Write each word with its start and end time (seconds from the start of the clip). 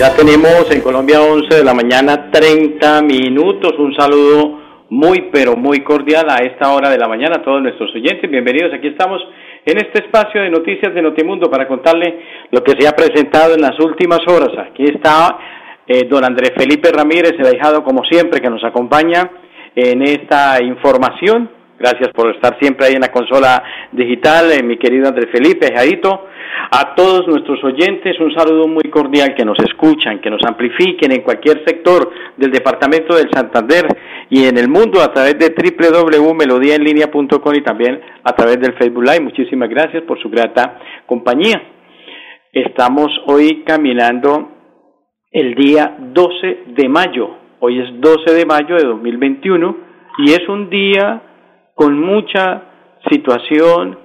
Ya 0.00 0.16
tenemos 0.16 0.64
en 0.74 0.80
Colombia 0.80 1.20
11 1.20 1.56
de 1.56 1.62
la 1.62 1.74
mañana 1.74 2.30
30 2.30 3.02
minutos. 3.02 3.74
Un 3.78 3.94
saludo 3.94 4.86
muy 4.88 5.28
pero 5.30 5.56
muy 5.56 5.80
cordial 5.80 6.24
a 6.30 6.36
esta 6.36 6.72
hora 6.72 6.88
de 6.88 6.96
la 6.96 7.06
mañana 7.06 7.36
a 7.36 7.42
todos 7.42 7.60
nuestros 7.60 7.94
oyentes. 7.94 8.30
Bienvenidos. 8.30 8.72
Aquí 8.72 8.86
estamos 8.86 9.20
en 9.66 9.76
este 9.76 10.06
espacio 10.06 10.40
de 10.40 10.48
noticias 10.48 10.94
de 10.94 11.02
Notimundo 11.02 11.50
para 11.50 11.68
contarle 11.68 12.18
lo 12.50 12.64
que 12.64 12.72
se 12.80 12.88
ha 12.88 12.92
presentado 12.92 13.52
en 13.52 13.60
las 13.60 13.78
últimas 13.78 14.20
horas. 14.26 14.56
Aquí 14.70 14.84
está 14.84 15.36
eh, 15.86 16.08
don 16.08 16.24
Andrés 16.24 16.52
Felipe 16.56 16.90
Ramírez, 16.90 17.34
el 17.38 17.48
ahijado 17.48 17.84
como 17.84 18.02
siempre 18.02 18.40
que 18.40 18.48
nos 18.48 18.64
acompaña 18.64 19.30
en 19.76 20.00
esta 20.00 20.64
información. 20.64 21.59
Gracias 21.80 22.10
por 22.10 22.28
estar 22.34 22.58
siempre 22.60 22.88
ahí 22.88 22.92
en 22.92 23.00
la 23.00 23.10
consola 23.10 23.64
digital, 23.90 24.52
eh, 24.52 24.62
mi 24.62 24.76
querido 24.76 25.08
Andrés 25.08 25.30
Felipe, 25.32 25.64
ahijadito. 25.64 26.26
A 26.72 26.94
todos 26.94 27.26
nuestros 27.26 27.64
oyentes 27.64 28.20
un 28.20 28.34
saludo 28.34 28.68
muy 28.68 28.90
cordial 28.90 29.34
que 29.34 29.46
nos 29.46 29.58
escuchan, 29.60 30.20
que 30.20 30.28
nos 30.28 30.42
amplifiquen 30.46 31.10
en 31.10 31.22
cualquier 31.22 31.64
sector 31.64 32.10
del 32.36 32.50
departamento 32.50 33.16
del 33.16 33.30
Santander 33.32 33.86
y 34.28 34.44
en 34.44 34.58
el 34.58 34.68
mundo 34.68 35.00
a 35.00 35.10
través 35.10 35.38
de 35.38 35.54
www.melodiaenlinea.com 35.56 37.54
y 37.54 37.62
también 37.62 37.98
a 38.24 38.32
través 38.34 38.60
del 38.60 38.74
Facebook 38.74 39.04
Live. 39.04 39.20
Muchísimas 39.20 39.70
gracias 39.70 40.02
por 40.02 40.20
su 40.20 40.28
grata 40.28 40.78
compañía. 41.06 41.62
Estamos 42.52 43.08
hoy 43.24 43.62
caminando 43.64 44.50
el 45.32 45.54
día 45.54 45.96
12 45.98 46.58
de 46.76 46.88
mayo. 46.90 47.36
Hoy 47.60 47.80
es 47.80 47.88
12 48.02 48.34
de 48.34 48.44
mayo 48.44 48.76
de 48.76 48.84
2021 48.84 49.76
y 50.18 50.32
es 50.32 50.46
un 50.46 50.68
día 50.68 51.22
con 51.74 51.98
mucha 51.98 52.62
situación 53.10 53.98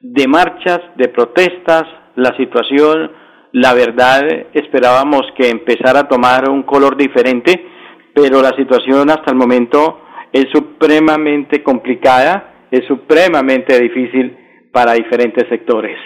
de 0.00 0.28
marchas, 0.28 0.80
de 0.96 1.08
protestas, 1.08 1.84
la 2.16 2.36
situación, 2.36 3.10
la 3.52 3.74
verdad, 3.74 4.22
esperábamos 4.52 5.22
que 5.36 5.50
empezara 5.50 6.00
a 6.00 6.08
tomar 6.08 6.48
un 6.48 6.62
color 6.62 6.96
diferente, 6.96 7.66
pero 8.14 8.40
la 8.40 8.50
situación 8.56 9.10
hasta 9.10 9.30
el 9.30 9.36
momento 9.36 10.00
es 10.32 10.46
supremamente 10.52 11.62
complicada, 11.62 12.66
es 12.70 12.86
supremamente 12.86 13.80
difícil 13.80 14.36
para 14.72 14.92
diferentes 14.92 15.48
sectores. 15.48 15.96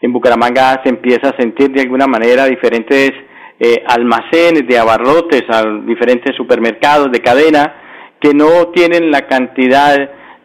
En 0.00 0.12
Bucaramanga 0.12 0.82
se 0.82 0.90
empieza 0.90 1.30
a 1.30 1.36
sentir 1.36 1.70
de 1.70 1.82
alguna 1.82 2.06
manera 2.06 2.46
diferentes 2.46 3.12
eh, 3.58 3.82
almacenes 3.86 4.66
de 4.68 4.78
abarrotes, 4.78 5.44
diferentes 5.86 6.36
supermercados 6.36 7.10
de 7.12 7.20
cadena 7.20 8.16
que 8.20 8.34
no 8.34 8.68
tienen 8.74 9.10
la 9.10 9.26
cantidad 9.26 9.96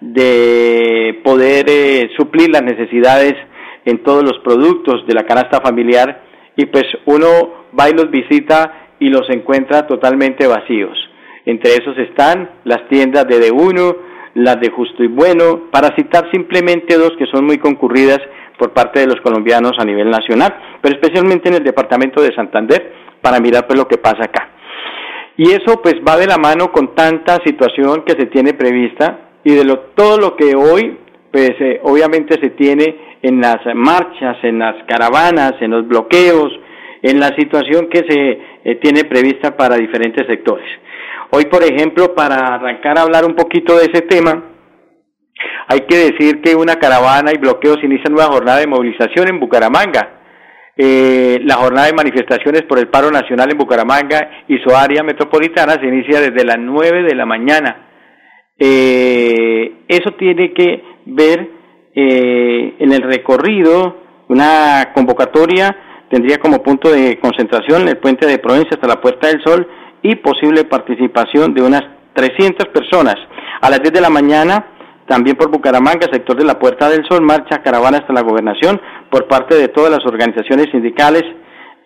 de 0.01 1.21
poder 1.23 1.65
eh, 1.69 2.09
suplir 2.17 2.49
las 2.49 2.63
necesidades 2.63 3.35
en 3.85 4.03
todos 4.03 4.23
los 4.23 4.39
productos 4.39 5.05
de 5.07 5.13
la 5.13 5.23
canasta 5.23 5.61
familiar 5.61 6.23
y 6.55 6.65
pues 6.65 6.85
uno 7.05 7.27
va 7.77 7.89
y 7.89 7.93
los 7.93 8.09
visita 8.09 8.89
y 8.99 9.09
los 9.09 9.29
encuentra 9.29 9.87
totalmente 9.87 10.47
vacíos. 10.47 10.97
Entre 11.45 11.71
esos 11.71 11.97
están 11.97 12.49
las 12.65 12.87
tiendas 12.89 13.27
de 13.27 13.39
De 13.39 13.51
Uno, 13.51 13.95
las 14.35 14.59
de 14.59 14.69
Justo 14.69 15.03
y 15.03 15.07
Bueno, 15.07 15.69
para 15.71 15.95
citar 15.95 16.29
simplemente 16.31 16.97
dos 16.97 17.13
que 17.17 17.25
son 17.27 17.45
muy 17.45 17.57
concurridas 17.57 18.19
por 18.57 18.73
parte 18.73 18.99
de 18.99 19.07
los 19.07 19.21
colombianos 19.21 19.73
a 19.79 19.85
nivel 19.85 20.09
nacional, 20.09 20.53
pero 20.81 20.95
especialmente 20.95 21.49
en 21.49 21.55
el 21.55 21.63
departamento 21.63 22.21
de 22.21 22.35
Santander, 22.35 22.93
para 23.21 23.39
mirar 23.39 23.67
pues 23.67 23.79
lo 23.79 23.87
que 23.87 23.97
pasa 23.97 24.25
acá. 24.25 24.49
Y 25.37 25.51
eso 25.51 25.81
pues 25.81 25.95
va 26.07 26.17
de 26.17 26.27
la 26.27 26.37
mano 26.37 26.71
con 26.71 26.93
tanta 26.93 27.37
situación 27.45 28.03
que 28.05 28.13
se 28.19 28.25
tiene 28.25 28.53
prevista 28.53 29.28
y 29.43 29.55
de 29.55 29.63
lo, 29.63 29.79
todo 29.95 30.17
lo 30.17 30.35
que 30.35 30.55
hoy 30.55 30.97
pues 31.31 31.51
eh, 31.59 31.79
obviamente 31.83 32.39
se 32.41 32.49
tiene 32.51 33.17
en 33.21 33.39
las 33.39 33.59
marchas, 33.75 34.37
en 34.43 34.59
las 34.59 34.75
caravanas, 34.87 35.53
en 35.61 35.71
los 35.71 35.87
bloqueos, 35.87 36.51
en 37.01 37.19
la 37.19 37.27
situación 37.37 37.87
que 37.89 37.99
se 38.07 38.39
eh, 38.63 38.75
tiene 38.81 39.03
prevista 39.03 39.55
para 39.55 39.75
diferentes 39.77 40.25
sectores. 40.27 40.67
Hoy, 41.31 41.45
por 41.45 41.63
ejemplo, 41.63 42.15
para 42.15 42.55
arrancar 42.55 42.97
a 42.97 43.03
hablar 43.03 43.25
un 43.25 43.35
poquito 43.35 43.77
de 43.77 43.85
ese 43.85 44.01
tema, 44.01 44.43
hay 45.67 45.81
que 45.81 46.11
decir 46.11 46.41
que 46.41 46.55
una 46.55 46.75
caravana 46.75 47.31
y 47.33 47.37
bloqueos 47.37 47.77
inicia 47.83 48.09
nueva 48.09 48.31
jornada 48.31 48.59
de 48.59 48.67
movilización 48.67 49.29
en 49.29 49.39
Bucaramanga. 49.39 50.15
Eh, 50.75 51.39
la 51.43 51.55
jornada 51.55 51.87
de 51.87 51.93
manifestaciones 51.93 52.63
por 52.63 52.79
el 52.79 52.87
paro 52.87 53.11
nacional 53.11 53.49
en 53.51 53.57
Bucaramanga 53.57 54.45
y 54.47 54.57
su 54.59 54.75
área 54.75 55.03
metropolitana 55.03 55.73
se 55.73 55.85
inicia 55.85 56.21
desde 56.21 56.45
las 56.45 56.57
9 56.57 57.03
de 57.03 57.15
la 57.15 57.25
mañana. 57.25 57.88
Eh, 58.59 59.83
eso 59.87 60.11
tiene 60.11 60.53
que 60.53 60.83
ver 61.05 61.49
eh, 61.95 62.75
en 62.79 62.91
el 62.91 63.01
recorrido, 63.01 63.97
una 64.27 64.91
convocatoria 64.93 65.75
tendría 66.09 66.39
como 66.39 66.61
punto 66.61 66.91
de 66.91 67.19
concentración 67.19 67.87
el 67.87 67.97
puente 67.97 68.25
de 68.25 68.39
Provincia 68.39 68.71
hasta 68.73 68.87
la 68.87 69.01
Puerta 69.01 69.27
del 69.27 69.41
Sol 69.43 69.67
y 70.01 70.15
posible 70.15 70.65
participación 70.65 71.53
de 71.53 71.61
unas 71.61 71.83
300 72.13 72.67
personas. 72.69 73.15
A 73.61 73.69
las 73.69 73.81
10 73.81 73.93
de 73.93 74.01
la 74.01 74.09
mañana, 74.09 74.65
también 75.07 75.35
por 75.35 75.51
Bucaramanga, 75.51 76.07
sector 76.11 76.37
de 76.37 76.45
la 76.45 76.59
Puerta 76.59 76.89
del 76.89 77.05
Sol, 77.07 77.21
marcha 77.21 77.61
caravana 77.63 77.99
hasta 77.99 78.13
la 78.13 78.21
gobernación 78.21 78.79
por 79.09 79.27
parte 79.27 79.55
de 79.55 79.67
todas 79.69 79.91
las 79.91 80.05
organizaciones 80.05 80.67
sindicales, 80.71 81.23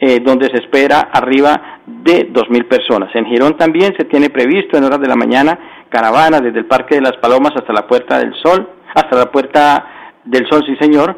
eh, 0.05 0.19
donde 0.19 0.47
se 0.47 0.57
espera 0.57 0.99
arriba 1.13 1.79
de 1.85 2.29
2.000 2.33 2.67
personas. 2.67 3.09
En 3.15 3.25
Girón 3.25 3.55
también 3.55 3.93
se 3.97 4.03
tiene 4.03 4.29
previsto 4.29 4.75
en 4.75 4.83
horas 4.83 4.99
de 4.99 5.07
la 5.07 5.15
mañana 5.15 5.87
caravana 5.89 6.41
desde 6.41 6.59
el 6.59 6.65
Parque 6.65 6.95
de 6.95 7.01
las 7.01 7.15
Palomas 7.21 7.53
hasta 7.55 7.71
la 7.71 7.87
Puerta 7.87 8.19
del 8.19 8.33
Sol, 8.43 8.67
hasta 8.93 9.15
la 9.15 9.31
Puerta 9.31 10.19
del 10.25 10.45
Sol, 10.49 10.61
sí 10.67 10.75
señor. 10.77 11.15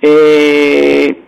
Eh, 0.00 1.22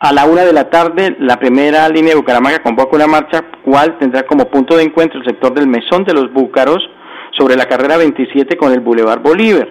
a 0.00 0.10
la 0.14 0.24
una 0.24 0.42
de 0.42 0.54
la 0.54 0.70
tarde, 0.70 1.16
la 1.18 1.36
primera 1.36 1.86
línea 1.90 2.14
de 2.14 2.20
Bucaramanga 2.20 2.62
convoca 2.62 2.96
una 2.96 3.06
marcha, 3.06 3.44
cual 3.62 3.98
tendrá 3.98 4.22
como 4.22 4.46
punto 4.46 4.78
de 4.78 4.84
encuentro 4.84 5.20
el 5.20 5.26
sector 5.26 5.52
del 5.52 5.68
Mesón 5.68 6.04
de 6.04 6.14
los 6.14 6.32
Búcaros 6.32 6.78
sobre 7.38 7.56
la 7.56 7.66
carrera 7.66 7.98
27 7.98 8.56
con 8.56 8.72
el 8.72 8.80
Boulevard 8.80 9.20
Bolívar. 9.20 9.68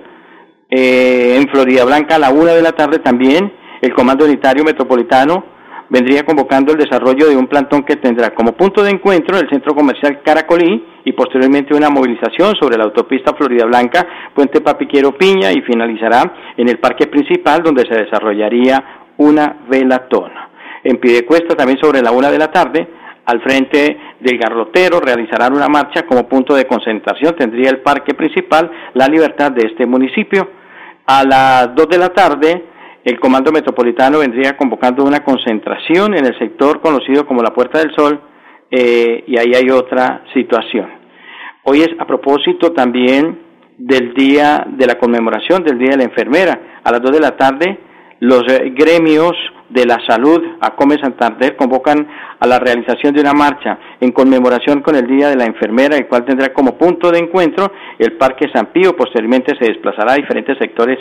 Eh, 0.70 1.38
en 1.42 1.50
Florida 1.50 1.86
Blanca, 1.86 2.18
a 2.18 2.20
la 2.20 2.30
una 2.30 2.54
de 2.54 2.62
la 2.62 2.74
tarde 2.74 3.00
también, 3.00 3.52
el 3.82 3.96
Comando 3.96 4.26
Unitario 4.26 4.64
Metropolitano 4.64 5.58
vendría 5.90 6.24
convocando 6.24 6.72
el 6.72 6.80
desarrollo 6.80 7.28
de 7.28 7.36
un 7.36 7.48
plantón 7.48 7.84
que 7.84 7.96
tendrá 7.96 8.34
como 8.34 8.54
punto 8.54 8.84
de 8.84 8.92
encuentro 8.92 9.38
el 9.38 9.50
centro 9.50 9.76
comercial 9.76 10.22
Caracolí 10.24 10.86
y 11.04 11.14
posteriormente 11.14 11.76
una 11.76 11.90
movilización 11.90 12.56
sobre 12.56 12.78
la 12.78 12.84
autopista 12.86 13.34
Florida 13.34 13.66
Blanca, 13.66 14.08
Puente 14.34 14.62
Papiquero 14.62 15.18
Piña 15.18 15.52
y 15.52 15.62
finalizará 15.62 16.34
en 16.56 16.70
el 16.70 16.80
parque 16.80 17.08
principal 17.08 17.64
donde 17.64 17.88
se 17.88 17.96
desarrollaría 17.96 18.84
una 19.18 19.58
velatona. 19.68 20.50
En 20.84 20.98
Pidecuesta 20.98 21.56
también 21.56 21.80
sobre 21.80 22.02
la 22.02 22.12
una 22.12 22.32
de 22.32 22.38
la 22.38 22.52
tarde, 22.52 22.88
al 23.26 23.42
frente 23.42 24.00
del 24.20 24.38
garrotero 24.38 25.00
realizarán 25.00 25.54
una 25.54 25.68
marcha 25.68 26.04
como 26.06 26.28
punto 26.28 26.56
de 26.56 26.66
concentración, 26.66 27.36
tendría 27.36 27.70
el 27.70 27.80
parque 27.82 28.14
principal 28.14 28.72
La 28.94 29.08
Libertad 29.08 29.52
de 29.52 29.68
este 29.68 29.86
municipio. 29.86 30.50
A 31.06 31.24
las 31.24 31.76
dos 31.76 31.90
de 31.90 31.98
la 31.98 32.10
tarde, 32.10 32.64
el 33.10 33.20
Comando 33.20 33.52
Metropolitano 33.52 34.20
vendría 34.20 34.56
convocando 34.56 35.04
una 35.04 35.24
concentración 35.24 36.16
en 36.16 36.28
el 36.28 36.38
sector 36.38 36.80
conocido 36.80 37.26
como 37.26 37.42
la 37.42 37.52
Puerta 37.52 37.80
del 37.80 37.92
Sol 37.96 38.22
eh, 38.70 39.24
y 39.26 39.36
ahí 39.38 39.52
hay 39.56 39.72
otra 39.72 40.24
situación. 40.32 40.88
Hoy 41.64 41.82
es 41.82 41.90
a 41.98 42.06
propósito 42.06 42.72
también 42.72 43.40
del 43.80 44.14
día 44.14 44.64
de 44.70 44.86
la 44.86 45.00
conmemoración 45.00 45.64
del 45.64 45.80
Día 45.80 45.92
de 45.92 45.98
la 45.98 46.04
Enfermera. 46.04 46.82
A 46.84 46.92
las 46.92 47.02
2 47.02 47.12
de 47.12 47.20
la 47.20 47.36
tarde 47.36 47.80
los 48.20 48.44
eh, 48.48 48.74
gremios 48.76 49.34
de 49.70 49.86
la 49.86 49.98
Salud, 50.08 50.40
a 50.62 50.76
Come 50.76 50.98
Santander, 51.02 51.56
convocan 51.56 52.08
a 52.40 52.46
la 52.46 52.60
realización 52.60 53.14
de 53.14 53.22
una 53.22 53.34
marcha 53.34 53.80
en 54.00 54.12
conmemoración 54.12 54.82
con 54.82 54.96
el 54.96 55.08
Día 55.08 55.30
de 55.30 55.36
la 55.36 55.46
Enfermera, 55.46 55.98
el 55.98 56.08
cual 56.08 56.26
tendrá 56.26 56.54
como 56.54 56.78
punto 56.78 57.10
de 57.10 57.20
encuentro 57.20 57.72
el 57.98 58.14
Parque 58.18 58.50
San 58.54 58.68
Pío. 58.68 58.96
Posteriormente 58.96 59.56
se 59.60 59.72
desplazará 59.72 60.14
a 60.14 60.18
diferentes 60.18 60.58
sectores, 60.60 61.00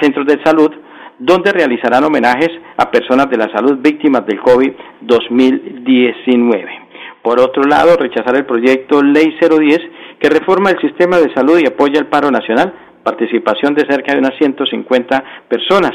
centros 0.00 0.26
de 0.26 0.40
salud, 0.44 0.70
donde 1.18 1.52
realizarán 1.52 2.04
homenajes 2.04 2.50
a 2.76 2.90
personas 2.90 3.28
de 3.30 3.36
la 3.36 3.50
salud 3.52 3.78
víctimas 3.80 4.26
del 4.26 4.40
COVID 4.40 4.72
2019. 5.00 6.82
Por 7.22 7.40
otro 7.40 7.62
lado, 7.62 7.96
rechazar 7.96 8.36
el 8.36 8.46
proyecto 8.46 9.02
Ley 9.02 9.36
010 9.40 9.78
que 10.18 10.28
reforma 10.30 10.70
el 10.70 10.80
sistema 10.80 11.18
de 11.18 11.32
salud 11.34 11.58
y 11.58 11.66
apoya 11.66 11.98
el 11.98 12.06
paro 12.06 12.30
nacional, 12.30 12.72
participación 13.02 13.74
de 13.74 13.86
cerca 13.88 14.12
de 14.12 14.18
unas 14.18 14.36
150 14.38 15.24
personas 15.48 15.92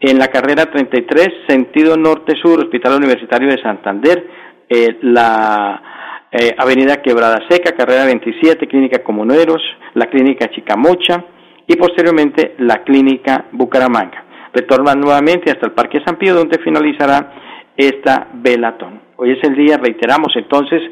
en 0.00 0.18
la 0.18 0.28
carrera 0.28 0.64
33, 0.64 1.28
sentido 1.46 1.96
norte-sur, 1.96 2.58
Hospital 2.58 2.96
Universitario 2.96 3.48
de 3.48 3.62
Santander, 3.62 4.26
eh, 4.66 4.98
la 5.02 5.82
eh, 6.32 6.54
Avenida 6.56 7.02
Quebrada 7.02 7.38
Seca, 7.50 7.72
carrera 7.72 8.06
27, 8.06 8.66
Clínica 8.66 9.02
Comuneros, 9.02 9.60
la 9.94 10.06
Clínica 10.06 10.48
Chicamocha 10.48 11.22
y 11.66 11.76
posteriormente 11.76 12.54
la 12.58 12.82
Clínica 12.82 13.44
Bucaramanga. 13.52 14.24
Retornan 14.52 15.00
nuevamente 15.00 15.50
hasta 15.50 15.66
el 15.66 15.72
Parque 15.72 16.00
San 16.04 16.16
Pío, 16.16 16.34
donde 16.34 16.58
finalizará 16.58 17.32
esta 17.76 18.28
velatón. 18.34 19.00
Hoy 19.16 19.32
es 19.32 19.44
el 19.44 19.54
día, 19.54 19.76
reiteramos 19.76 20.34
entonces, 20.34 20.82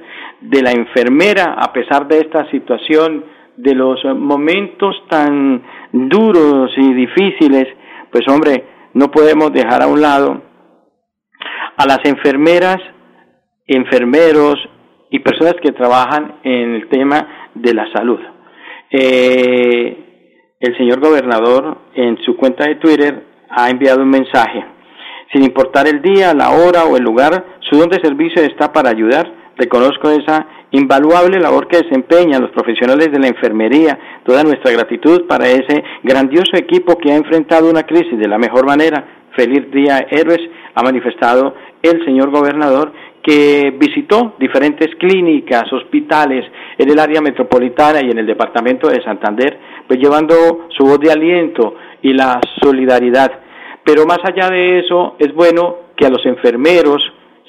de 0.41 0.63
la 0.63 0.73
enfermera, 0.73 1.55
a 1.59 1.73
pesar 1.73 2.07
de 2.07 2.19
esta 2.19 2.49
situación, 2.51 3.25
de 3.57 3.75
los 3.75 4.05
momentos 4.05 4.95
tan 5.09 5.63
duros 5.93 6.71
y 6.77 6.95
difíciles, 6.95 7.67
pues 8.13 8.27
hombre, 8.29 8.65
no 8.95 9.11
podemos 9.11 9.53
dejar 9.53 9.83
a 9.83 9.89
un 9.89 10.01
lado 10.01 10.43
a 11.77 11.87
las 11.87 12.01
enfermeras, 12.05 12.79
enfermeros 13.67 14.57
y 15.11 15.19
personas 15.21 15.55
que 15.63 15.73
trabajan 15.73 16.41
en 16.43 16.75
el 16.75 16.89
tema 16.89 17.51
de 17.55 17.75
la 17.75 17.91
salud. 17.93 18.21
Eh, 18.91 20.09
el 20.61 20.77
señor 20.77 21.01
gobernador 21.01 21.79
en 21.95 22.19
su 22.25 22.37
cuenta 22.37 22.65
de 22.65 22.77
Twitter 22.77 23.28
ha 23.51 23.71
enviado 23.71 24.03
un 24.03 24.11
mensaje. 24.11 24.65
Sin 25.33 25.43
importar 25.43 25.87
el 25.87 26.01
día, 26.01 26.33
la 26.33 26.51
hora 26.51 26.85
o 26.85 26.97
el 26.97 27.03
lugar, 27.03 27.45
su 27.61 27.77
don 27.77 27.91
de 27.91 28.01
servicio 28.01 28.43
está 28.43 28.73
para 28.73 28.91
ayudar. 28.91 29.31
Reconozco 29.57 30.11
esa 30.11 30.47
invaluable 30.71 31.39
labor 31.39 31.67
que 31.69 31.83
desempeñan 31.83 32.43
los 32.43 32.51
profesionales 32.51 33.11
de 33.11 33.19
la 33.19 33.29
enfermería, 33.29 33.99
toda 34.25 34.43
nuestra 34.43 34.71
gratitud 34.73 35.27
para 35.27 35.49
ese 35.49 35.83
grandioso 36.03 36.57
equipo 36.57 36.97
que 36.97 37.13
ha 37.13 37.17
enfrentado 37.17 37.69
una 37.69 37.83
crisis 37.83 38.19
de 38.19 38.29
la 38.29 38.39
mejor 38.39 38.67
manera. 38.67 39.05
Feliz 39.37 39.71
día, 39.71 40.07
héroes, 40.11 40.41
ha 40.75 40.83
manifestado 40.83 41.55
el 41.83 42.05
señor 42.05 42.31
gobernador 42.31 42.93
que 43.23 43.77
visitó 43.79 44.35
diferentes 44.39 44.95
clínicas, 44.97 45.71
hospitales 45.73 46.45
en 46.79 46.91
el 46.91 46.99
área 46.99 47.21
metropolitana 47.21 48.01
y 48.03 48.11
en 48.11 48.19
el 48.19 48.27
departamento 48.27 48.89
de 48.89 49.03
Santander, 49.03 49.59
pues 49.87 49.99
llevando 49.99 50.69
su 50.71 50.85
voz 50.85 50.99
de 51.01 51.13
aliento 51.13 51.75
y 52.03 52.13
la 52.13 52.41
solidaridad. 52.63 53.31
Pero 53.85 54.05
más 54.05 54.19
allá 54.23 54.51
de 54.51 54.81
eso, 54.81 55.17
es 55.19 55.33
bueno 55.35 55.89
que 55.97 56.07
a 56.07 56.11
los 56.11 56.25
enfermeros, 56.27 57.03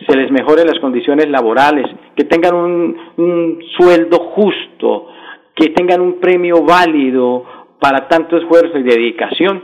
se 0.07 0.17
les 0.17 0.31
mejore 0.31 0.63
las 0.65 0.79
condiciones 0.79 1.29
laborales, 1.29 1.85
que 2.15 2.23
tengan 2.23 2.55
un, 2.55 3.59
sueldo 3.77 4.17
justo, 4.35 5.07
que 5.55 5.69
tengan 5.69 6.01
un 6.01 6.19
premio 6.19 6.63
válido 6.63 7.43
para 7.79 8.07
tanto 8.07 8.37
esfuerzo 8.37 8.77
y 8.77 8.83
dedicación. 8.83 9.63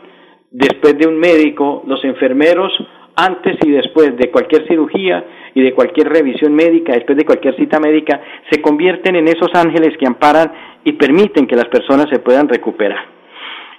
Después 0.52 0.98
de 0.98 1.08
un 1.08 1.18
médico, 1.18 1.84
los 1.88 2.04
enfermeros, 2.04 2.72
antes 3.16 3.58
y 3.66 3.72
después 3.72 4.18
de 4.18 4.30
cualquier 4.30 4.68
cirugía 4.68 5.26
y 5.54 5.62
de 5.62 5.74
cualquier 5.74 6.10
revisión 6.10 6.54
médica, 6.54 6.94
después 6.94 7.18
de 7.18 7.26
cualquier 7.26 7.56
cita 7.56 7.80
médica, 7.80 8.22
se 8.50 8.62
convierten 8.62 9.16
en 9.16 9.28
esos 9.30 9.50
ángeles 9.54 9.98
que 9.98 10.06
amparan 10.06 10.52
y 10.84 10.94
permiten 10.94 11.48
que 11.48 11.56
las 11.56 11.70
personas 11.70 12.08
se 12.10 12.20
puedan 12.20 12.50
recuperar. 12.50 13.15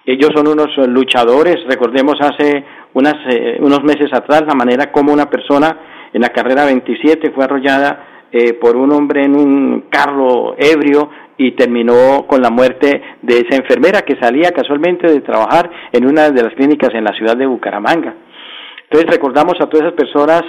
Ellos 0.06 0.30
son 0.34 0.46
unos 0.46 0.68
luchadores, 0.86 1.56
recordemos 1.68 2.14
hace 2.20 2.64
unas, 2.94 3.16
eh, 3.28 3.58
unos 3.60 3.82
meses 3.82 4.12
atrás 4.12 4.44
la 4.46 4.54
manera 4.54 4.92
como 4.92 5.12
una 5.12 5.28
persona 5.28 6.08
en 6.12 6.22
la 6.22 6.28
carrera 6.28 6.64
27 6.64 7.32
fue 7.32 7.44
arrollada 7.44 8.26
eh, 8.30 8.54
por 8.54 8.76
un 8.76 8.92
hombre 8.92 9.24
en 9.24 9.34
un 9.34 9.84
carro 9.90 10.54
ebrio 10.58 11.10
y 11.36 11.52
terminó 11.52 12.26
con 12.26 12.40
la 12.40 12.50
muerte 12.50 13.02
de 13.20 13.38
esa 13.38 13.56
enfermera 13.56 14.02
que 14.02 14.16
salía 14.20 14.52
casualmente 14.52 15.10
de 15.10 15.20
trabajar 15.20 15.70
en 15.92 16.06
una 16.06 16.30
de 16.30 16.42
las 16.42 16.54
clínicas 16.54 16.90
en 16.94 17.04
la 17.04 17.12
ciudad 17.12 17.36
de 17.36 17.46
Bucaramanga. 17.46 18.14
Entonces 18.84 19.10
recordamos 19.10 19.54
a 19.60 19.66
todas 19.66 19.86
esas 19.86 19.98
personas 19.98 20.42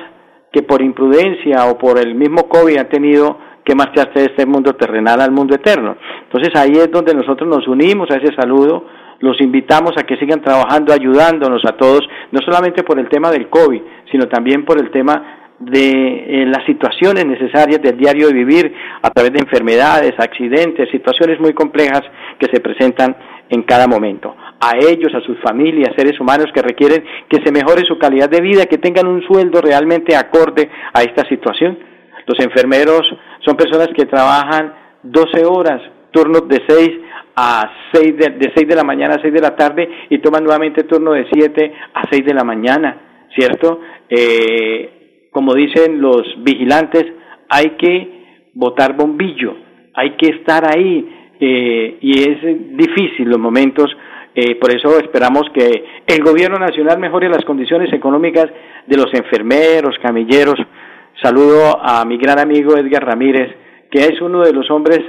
que 0.51 0.61
por 0.63 0.81
imprudencia 0.81 1.65
o 1.65 1.77
por 1.77 1.99
el 1.99 2.15
mismo 2.15 2.47
COVID 2.47 2.77
han 2.77 2.89
tenido 2.89 3.37
que 3.65 3.75
marcharse 3.75 4.19
de 4.19 4.25
este 4.25 4.45
mundo 4.45 4.75
terrenal 4.75 5.19
al 5.19 5.31
mundo 5.31 5.55
eterno. 5.55 5.97
Entonces 6.23 6.55
ahí 6.55 6.71
es 6.71 6.89
donde 6.89 7.13
nosotros 7.13 7.49
nos 7.49 7.67
unimos 7.67 8.09
a 8.11 8.15
ese 8.15 8.33
saludo, 8.33 8.85
los 9.19 9.39
invitamos 9.41 9.91
a 9.97 10.03
que 10.03 10.17
sigan 10.17 10.41
trabajando, 10.41 10.93
ayudándonos 10.93 11.65
a 11.65 11.73
todos, 11.73 12.07
no 12.31 12.39
solamente 12.41 12.83
por 12.83 12.99
el 12.99 13.09
tema 13.09 13.31
del 13.31 13.49
COVID, 13.49 13.81
sino 14.11 14.27
también 14.27 14.65
por 14.65 14.79
el 14.79 14.91
tema 14.91 15.37
de 15.59 16.43
eh, 16.43 16.45
las 16.45 16.63
situaciones 16.65 17.25
necesarias 17.25 17.81
del 17.81 17.97
diario 17.97 18.27
de 18.27 18.33
vivir 18.33 18.73
a 19.01 19.09
través 19.09 19.33
de 19.33 19.39
enfermedades, 19.39 20.13
accidentes, 20.19 20.89
situaciones 20.91 21.39
muy 21.39 21.53
complejas 21.53 22.03
que 22.37 22.47
se 22.47 22.59
presentan 22.59 23.15
en 23.49 23.63
cada 23.63 23.87
momento. 23.87 24.35
A 24.59 24.77
ellos, 24.77 25.13
a 25.15 25.21
sus 25.21 25.39
familias, 25.39 25.95
seres 25.95 26.19
humanos 26.19 26.47
que 26.53 26.61
requieren 26.61 27.03
que 27.27 27.41
se 27.43 27.51
mejore 27.51 27.85
su 27.85 27.97
calidad 27.97 28.29
de 28.29 28.41
vida, 28.41 28.65
que 28.65 28.77
tengan 28.77 29.07
un 29.07 29.23
sueldo 29.23 29.61
realmente 29.61 30.15
acorde 30.15 30.69
a 30.93 31.01
esta 31.01 31.27
situación. 31.27 31.79
Los 32.27 32.39
enfermeros 32.39 33.07
son 33.39 33.55
personas 33.55 33.89
que 33.95 34.05
trabajan 34.05 34.73
12 35.03 35.45
horas, 35.45 35.81
turnos 36.11 36.47
de 36.47 36.61
6 36.67 36.89
a 37.39 37.71
6 37.93 38.17
de, 38.17 38.29
de 38.31 38.51
6 38.55 38.67
de 38.67 38.75
la 38.75 38.83
mañana 38.83 39.13
a 39.15 39.21
6 39.21 39.31
de 39.31 39.41
la 39.41 39.55
tarde 39.55 39.87
y 40.09 40.17
toman 40.17 40.43
nuevamente 40.43 40.85
turno 40.85 41.11
de 41.11 41.27
7 41.31 41.71
a 41.93 42.09
6 42.09 42.25
de 42.25 42.33
la 42.33 42.43
mañana, 42.43 43.27
¿cierto? 43.35 43.79
Eh, 44.09 45.29
como 45.31 45.53
dicen 45.53 46.01
los 46.01 46.23
vigilantes, 46.39 47.05
hay 47.47 47.77
que 47.77 48.49
botar 48.55 48.97
bombillo, 48.97 49.55
hay 49.93 50.17
que 50.17 50.29
estar 50.29 50.65
ahí 50.65 51.35
eh, 51.39 51.97
y 52.01 52.21
es 52.21 52.75
difícil 52.75 53.29
los 53.29 53.37
momentos, 53.37 53.95
eh, 54.33 54.55
por 54.55 54.75
eso 54.75 54.97
esperamos 54.97 55.43
que 55.53 55.85
el 56.07 56.23
gobierno 56.23 56.57
nacional 56.57 56.97
mejore 56.97 57.29
las 57.29 57.45
condiciones 57.45 57.93
económicas 57.93 58.47
de 58.87 58.97
los 58.97 59.13
enfermeros, 59.13 59.95
camilleros. 60.01 60.55
Saludo 61.21 61.79
a 61.83 62.03
mi 62.03 62.17
gran 62.17 62.39
amigo 62.39 62.75
Edgar 62.75 63.05
Ramírez, 63.05 63.55
que 63.91 63.99
es 63.99 64.21
uno 64.21 64.41
de 64.41 64.53
los 64.53 64.69
hombres 64.71 65.01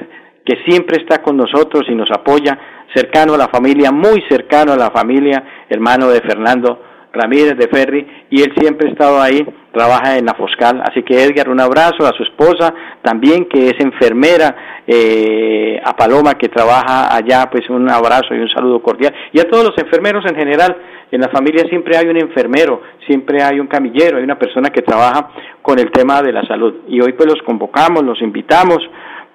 que 0.49 0.65
siempre 0.67 0.97
está 1.03 1.21
con 1.21 1.37
nosotros 1.37 1.85
y 1.89 1.95
nos 1.95 2.11
apoya, 2.11 2.59
cercano 2.95 3.35
a 3.35 3.37
la 3.37 3.49
familia, 3.49 3.93
muy 3.93 4.23
cercano 4.31 4.73
a 4.73 4.77
la 4.77 4.91
familia, 4.91 5.45
hermano 5.69 6.09
de 6.09 6.23
Fernando 6.23 6.81
Ramírez 7.13 7.59
de 7.59 7.69
Ferri, 7.69 8.07
y 8.31 8.41
él 8.41 8.55
siempre 8.57 8.89
ha 8.89 8.93
estado 8.93 9.21
ahí 9.21 9.47
trabaja 9.73 10.17
en 10.17 10.25
la 10.25 10.33
Foscal. 10.35 10.83
Así 10.83 11.03
que 11.03 11.23
Edgar, 11.23 11.51
un 11.51 11.61
abrazo 11.61 12.07
a 12.07 12.17
su 12.17 12.23
esposa 12.23 12.73
también, 13.03 13.45
que 13.45 13.69
es 13.69 13.75
enfermera, 13.79 14.83
eh, 14.87 15.79
a 15.85 15.95
Paloma, 15.95 16.39
que 16.39 16.49
trabaja 16.49 17.15
allá, 17.15 17.51
pues 17.51 17.69
un 17.69 17.91
abrazo 17.91 18.35
y 18.35 18.39
un 18.39 18.49
saludo 18.49 18.81
cordial. 18.81 19.15
Y 19.33 19.41
a 19.41 19.45
todos 19.45 19.65
los 19.65 19.77
enfermeros 19.77 20.25
en 20.25 20.35
general, 20.35 20.75
en 21.11 21.21
la 21.21 21.29
familia 21.29 21.65
siempre 21.69 21.99
hay 21.99 22.07
un 22.09 22.17
enfermero, 22.17 22.81
siempre 23.07 23.43
hay 23.43 23.61
un 23.61 23.67
camillero, 23.67 24.17
hay 24.17 24.25
una 24.25 24.39
persona 24.39 24.71
que 24.71 24.81
trabaja 24.81 25.29
con 25.61 25.79
el 25.79 25.91
tema 25.91 26.23
de 26.23 26.33
la 26.33 26.43
salud. 26.47 26.75
Y 26.89 27.01
hoy 27.03 27.13
pues 27.13 27.29
los 27.29 27.43
convocamos, 27.43 28.03
los 28.03 28.21
invitamos 28.23 28.79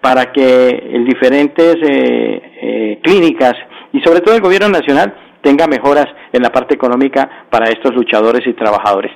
para 0.03 0.33
que 0.33 0.69
en 0.91 1.05
diferentes 1.05 1.77
eh, 1.81 2.41
eh, 2.61 2.99
clínicas 3.01 3.53
y 3.93 4.01
sobre 4.01 4.19
todo 4.19 4.35
el 4.35 4.41
gobierno 4.41 4.67
nacional 4.67 5.15
tenga 5.41 5.65
mejoras 5.65 6.07
en 6.33 6.43
la 6.43 6.49
parte 6.49 6.75
económica 6.75 7.47
para 7.49 7.69
estos 7.69 7.95
luchadores 7.95 8.45
y 8.45 8.51
trabajadores. 8.51 9.13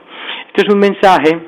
Este 0.48 0.66
es 0.66 0.74
un 0.74 0.80
mensaje 0.80 1.40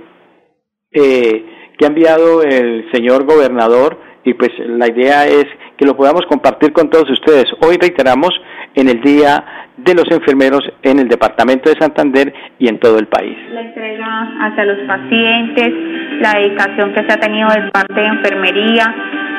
eh, 0.92 1.46
que 1.78 1.86
ha 1.86 1.88
enviado 1.88 2.44
el 2.44 2.92
señor 2.92 3.24
gobernador 3.24 3.98
y 4.26 4.34
pues 4.34 4.52
la 4.60 4.88
idea 4.90 5.26
es 5.26 5.46
que 5.78 5.86
lo 5.86 5.96
podamos 5.96 6.24
compartir 6.28 6.74
con 6.74 6.90
todos 6.90 7.10
ustedes. 7.10 7.46
Hoy 7.62 7.78
reiteramos 7.80 8.32
en 8.76 8.90
el 8.90 9.00
Día 9.00 9.70
de 9.78 9.94
los 9.94 10.12
Enfermeros 10.12 10.62
en 10.84 11.00
el 11.00 11.08
Departamento 11.08 11.70
de 11.70 11.80
Santander 11.80 12.34
y 12.60 12.68
en 12.68 12.80
todo 12.80 13.00
el 13.00 13.08
país. 13.08 13.38
La 13.54 13.62
entrega 13.62 14.28
hacia 14.42 14.66
los 14.66 14.80
pacientes, 14.86 15.74
la 16.20 16.34
dedicación 16.40 16.94
que 16.94 17.06
se 17.06 17.14
ha 17.14 17.18
tenido 17.18 17.48
de 17.48 17.72
parte 17.72 18.02
de 18.02 18.08
enfermería, 18.08 18.96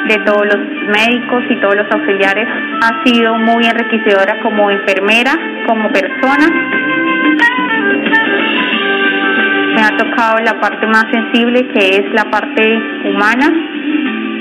de 0.09 0.16
todos 0.25 0.47
los 0.47 0.57
médicos 0.88 1.45
y 1.50 1.57
todos 1.61 1.76
los 1.76 1.87
auxiliares 1.90 2.47
ha 2.83 3.04
sido 3.04 3.37
muy 3.37 3.64
enriquecedora 3.64 4.40
como 4.40 4.71
enfermera, 4.71 5.33
como 5.66 5.90
persona 5.90 6.47
me 9.80 9.87
ha 9.87 9.97
tocado 9.97 10.38
la 10.45 10.61
parte 10.61 10.87
más 10.87 11.07
sensible 11.11 11.66
que 11.69 11.97
es 11.97 12.12
la 12.12 12.25
parte 12.25 12.62
humana. 13.04 13.50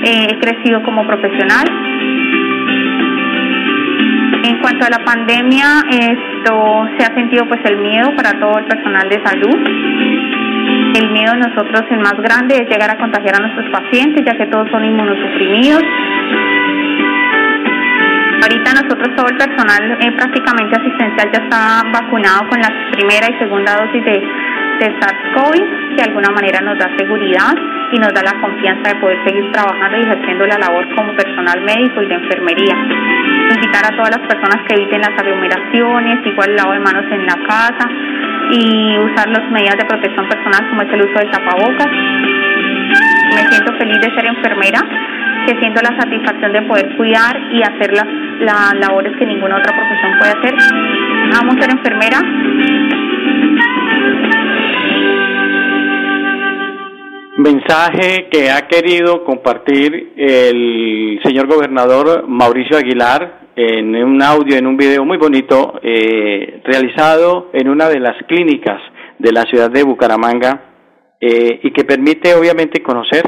Eh, 0.02 0.28
he 0.30 0.38
crecido 0.38 0.82
como 0.82 1.06
profesional. 1.06 1.66
En 4.42 4.58
cuanto 4.60 4.86
a 4.86 4.90
la 4.90 5.04
pandemia, 5.04 5.84
esto 5.90 6.88
se 6.98 7.04
ha 7.04 7.14
sentido 7.14 7.46
pues 7.46 7.60
el 7.64 7.78
miedo 7.78 8.14
para 8.16 8.38
todo 8.38 8.58
el 8.58 8.64
personal 8.64 9.08
de 9.08 9.22
salud. 9.22 10.39
El 10.94 11.08
miedo 11.12 11.32
nosotros 11.36 11.84
el 11.90 12.00
más 12.00 12.14
grande 12.18 12.56
es 12.56 12.68
llegar 12.68 12.90
a 12.90 12.98
contagiar 12.98 13.36
a 13.36 13.46
nuestros 13.46 13.70
pacientes, 13.70 14.24
ya 14.24 14.36
que 14.36 14.46
todos 14.46 14.68
son 14.70 14.84
inmunosuprimidos. 14.84 15.82
Ahorita 18.42 18.72
nosotros 18.74 19.14
todo 19.14 19.28
el 19.28 19.36
personal 19.36 19.98
eh, 20.00 20.12
prácticamente 20.12 20.80
asistencial 20.80 21.30
ya 21.30 21.44
está 21.44 21.82
vacunado 21.92 22.48
con 22.48 22.58
la 22.58 22.72
primera 22.90 23.26
y 23.30 23.38
segunda 23.38 23.76
dosis 23.76 24.04
de, 24.04 24.18
de 24.80 24.86
SARS-CoV, 24.98 25.94
que 25.94 26.02
de 26.02 26.08
alguna 26.08 26.30
manera 26.30 26.60
nos 26.60 26.76
da 26.76 26.90
seguridad 26.98 27.54
y 27.92 27.98
nos 27.98 28.12
da 28.12 28.22
la 28.24 28.40
confianza 28.40 28.90
de 28.90 29.00
poder 29.00 29.18
seguir 29.24 29.52
trabajando 29.52 29.96
y 29.96 30.02
ejerciendo 30.02 30.46
la 30.46 30.58
labor 30.58 30.88
como 30.96 31.14
personal 31.14 31.60
médico 31.60 32.02
y 32.02 32.06
de 32.06 32.14
enfermería. 32.14 32.74
Invitar 33.54 33.86
a 33.86 33.96
todas 33.96 34.10
las 34.10 34.26
personas 34.26 34.66
que 34.66 34.74
eviten 34.74 35.02
las 35.02 35.14
aglomeraciones, 35.16 36.26
igual 36.26 36.50
el 36.50 36.56
lavado 36.56 36.74
de 36.74 36.80
manos 36.80 37.04
en 37.12 37.26
la 37.26 37.36
casa 37.46 37.88
y 38.52 38.98
usar 38.98 39.28
las 39.28 39.50
medidas 39.50 39.76
de 39.76 39.84
protección 39.84 40.28
personal 40.28 40.68
como 40.68 40.82
es 40.82 40.92
el 40.92 41.02
uso 41.02 41.18
del 41.18 41.30
tapabocas. 41.30 41.86
Me 43.34 43.48
siento 43.48 43.72
feliz 43.78 44.00
de 44.00 44.14
ser 44.14 44.26
enfermera, 44.26 44.80
que 45.46 45.58
siento 45.58 45.80
la 45.82 45.96
satisfacción 45.98 46.52
de 46.52 46.62
poder 46.62 46.96
cuidar 46.96 47.40
y 47.52 47.62
hacer 47.62 47.92
las, 47.92 48.06
las 48.40 48.74
labores 48.80 49.16
que 49.16 49.26
ninguna 49.26 49.56
otra 49.56 49.74
profesión 49.74 50.18
puede 50.18 50.32
hacer. 50.32 50.54
Amo 51.40 51.52
ser 51.60 51.70
enfermera 51.70 52.18
mensaje 57.42 58.28
que 58.30 58.50
ha 58.50 58.66
querido 58.68 59.24
compartir 59.24 60.12
el 60.16 61.20
señor 61.24 61.46
gobernador 61.46 62.26
Mauricio 62.28 62.76
Aguilar 62.76 63.40
en 63.56 63.94
un 63.96 64.22
audio, 64.22 64.56
en 64.56 64.66
un 64.66 64.76
video 64.76 65.04
muy 65.04 65.18
bonito, 65.18 65.80
eh, 65.82 66.60
realizado 66.64 67.50
en 67.52 67.68
una 67.68 67.88
de 67.88 68.00
las 68.00 68.16
clínicas 68.26 68.80
de 69.18 69.32
la 69.32 69.42
ciudad 69.42 69.70
de 69.70 69.82
Bucaramanga 69.82 70.62
eh, 71.20 71.60
y 71.62 71.70
que 71.72 71.84
permite 71.84 72.34
obviamente 72.34 72.82
conocer 72.82 73.22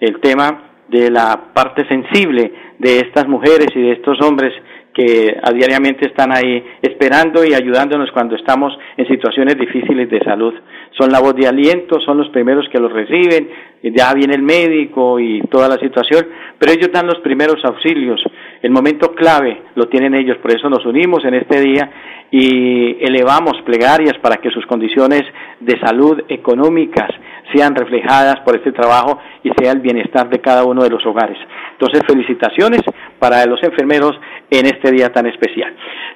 el 0.00 0.20
tema 0.20 0.70
de 0.88 1.10
la 1.10 1.52
parte 1.54 1.86
sensible 1.88 2.52
de 2.78 2.98
estas 2.98 3.26
mujeres 3.26 3.68
y 3.74 3.80
de 3.80 3.92
estos 3.92 4.20
hombres 4.20 4.52
que 4.94 5.36
a 5.42 5.50
diariamente 5.52 6.06
están 6.06 6.32
ahí 6.32 6.62
esperando 6.82 7.44
y 7.44 7.54
ayudándonos 7.54 8.10
cuando 8.12 8.36
estamos 8.36 8.76
en 8.96 9.06
situaciones 9.08 9.56
difíciles 9.56 10.08
de 10.10 10.20
salud. 10.20 10.54
Son 10.98 11.10
la 11.10 11.20
voz 11.20 11.34
de 11.34 11.48
aliento, 11.48 12.00
son 12.00 12.18
los 12.18 12.28
primeros 12.28 12.68
que 12.68 12.78
los 12.78 12.92
reciben, 12.92 13.48
ya 13.82 14.12
viene 14.14 14.34
el 14.34 14.42
médico 14.42 15.18
y 15.18 15.40
toda 15.50 15.68
la 15.68 15.76
situación, 15.76 16.26
pero 16.58 16.72
ellos 16.72 16.90
dan 16.92 17.06
los 17.06 17.18
primeros 17.20 17.64
auxilios. 17.64 18.22
El 18.60 18.70
momento 18.70 19.12
clave 19.14 19.62
lo 19.74 19.88
tienen 19.88 20.14
ellos, 20.14 20.36
por 20.38 20.52
eso 20.54 20.68
nos 20.68 20.84
unimos 20.84 21.24
en 21.24 21.34
este 21.34 21.60
día 21.60 21.90
y 22.30 23.04
elevamos 23.04 23.60
plegarias 23.64 24.16
para 24.22 24.36
que 24.36 24.50
sus 24.50 24.64
condiciones 24.66 25.22
de 25.60 25.78
salud 25.80 26.22
económicas 26.28 27.10
sean 27.54 27.74
reflejadas 27.74 28.40
por 28.40 28.56
este 28.56 28.72
trabajo 28.72 29.18
y 29.42 29.50
sea 29.58 29.72
el 29.72 29.80
bienestar 29.80 30.28
de 30.30 30.40
cada 30.40 30.64
uno 30.64 30.82
de 30.82 30.90
los 30.90 31.04
hogares. 31.04 31.36
Entonces, 31.72 32.02
felicitaciones 32.06 32.80
para 33.22 33.46
los 33.46 33.62
enfermeros 33.62 34.16
en 34.50 34.66
este 34.66 34.90
día 34.90 35.12
tan 35.12 35.28
especial. 35.28 35.72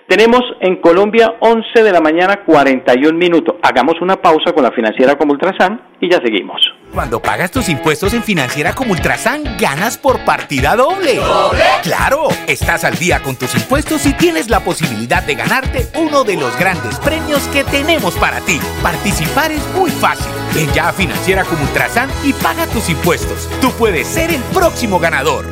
Tenemos 0.08 0.42
en 0.60 0.76
Colombia 0.80 1.36
11 1.38 1.82
de 1.84 1.92
la 1.92 2.00
mañana 2.00 2.42
41 2.44 3.16
minutos. 3.16 3.54
Hagamos 3.62 3.94
una 4.00 4.16
pausa 4.16 4.52
con 4.52 4.64
la 4.64 4.72
financiera 4.72 5.14
como 5.14 5.32
Ultrasan 5.32 5.80
y 6.00 6.10
ya 6.10 6.20
seguimos. 6.20 6.60
Cuando 6.92 7.20
pagas 7.20 7.52
tus 7.52 7.68
impuestos 7.68 8.12
en 8.12 8.24
financiera 8.24 8.72
como 8.72 8.92
Ultrasan, 8.92 9.56
ganas 9.56 9.98
por 9.98 10.24
partida 10.24 10.74
doble. 10.74 11.16
¿Doble? 11.16 11.62
Claro, 11.84 12.28
estás 12.48 12.84
al 12.84 12.96
día 12.96 13.20
con 13.22 13.36
tus 13.36 13.54
impuestos 13.54 14.04
y 14.06 14.12
tienes 14.14 14.50
la 14.50 14.60
posibilidad 14.60 15.22
de 15.22 15.36
ganarte 15.36 15.86
uno 15.96 16.24
de 16.24 16.36
los 16.36 16.58
grandes 16.58 16.98
premios 16.98 17.46
que 17.48 17.62
tenemos 17.62 18.16
para 18.16 18.40
ti. 18.40 18.58
Participar 18.82 19.52
es 19.52 19.64
muy 19.74 19.90
fácil. 19.90 20.32
Ven 20.54 20.72
ya 20.72 20.88
a 20.88 20.92
financiera 20.92 21.44
como 21.44 21.62
Ultrasan 21.62 22.10
y 22.24 22.32
paga 22.32 22.66
tus 22.66 22.88
impuestos. 22.90 23.48
Tú 23.60 23.70
puedes 23.78 24.08
ser 24.08 24.30
el 24.30 24.42
próximo 24.52 24.98
ganador. 24.98 25.46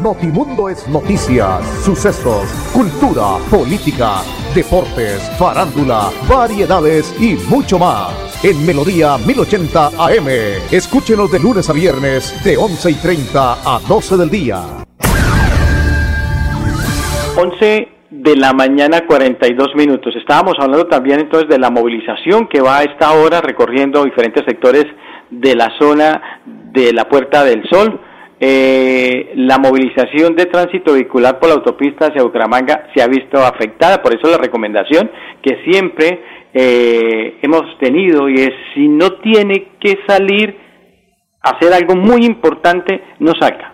Notimundo 0.00 0.68
es 0.68 0.86
noticias, 0.88 1.66
sucesos, 1.82 2.44
cultura, 2.74 3.38
política, 3.50 4.20
deportes, 4.54 5.22
farándula, 5.38 6.10
variedades 6.28 7.14
y 7.18 7.36
mucho 7.48 7.78
más. 7.78 8.12
En 8.44 8.66
Melodía 8.66 9.16
1080 9.16 9.86
AM. 9.98 10.28
Escúchenos 10.70 11.32
de 11.32 11.40
lunes 11.40 11.70
a 11.70 11.72
viernes 11.72 12.44
de 12.44 12.56
11 12.58 12.90
y 12.90 12.94
30 12.94 13.52
a 13.64 13.80
12 13.88 14.16
del 14.18 14.28
día. 14.28 14.62
11 17.36 17.88
de 18.10 18.36
la 18.36 18.52
mañana 18.52 19.06
42 19.06 19.74
minutos. 19.74 20.14
Estábamos 20.16 20.54
hablando 20.58 20.86
también 20.86 21.20
entonces 21.20 21.48
de 21.48 21.58
la 21.58 21.70
movilización 21.70 22.46
que 22.46 22.60
va 22.60 22.78
a 22.78 22.82
esta 22.82 23.12
hora 23.12 23.40
recorriendo 23.40 24.04
diferentes 24.04 24.44
sectores 24.46 24.84
de 25.30 25.56
la 25.56 25.72
zona 25.78 26.33
de 26.74 26.92
la 26.92 27.08
Puerta 27.08 27.44
del 27.44 27.62
Sol 27.70 28.00
eh, 28.40 29.32
la 29.36 29.58
movilización 29.58 30.34
de 30.34 30.46
tránsito 30.46 30.92
vehicular 30.92 31.38
por 31.38 31.48
la 31.48 31.54
autopista 31.54 32.08
hacia 32.08 32.24
Bucaramanga 32.24 32.88
se 32.94 33.02
ha 33.02 33.06
visto 33.06 33.38
afectada, 33.38 34.02
por 34.02 34.12
eso 34.14 34.28
la 34.28 34.36
recomendación 34.36 35.10
que 35.40 35.62
siempre 35.64 36.20
eh, 36.52 37.38
hemos 37.42 37.62
tenido 37.78 38.28
y 38.28 38.34
es 38.34 38.50
si 38.74 38.88
no 38.88 39.12
tiene 39.22 39.68
que 39.80 39.98
salir 40.06 40.56
a 41.40 41.50
hacer 41.50 41.72
algo 41.72 41.94
muy 41.94 42.26
importante, 42.26 43.02
no 43.20 43.32
salga. 43.38 43.72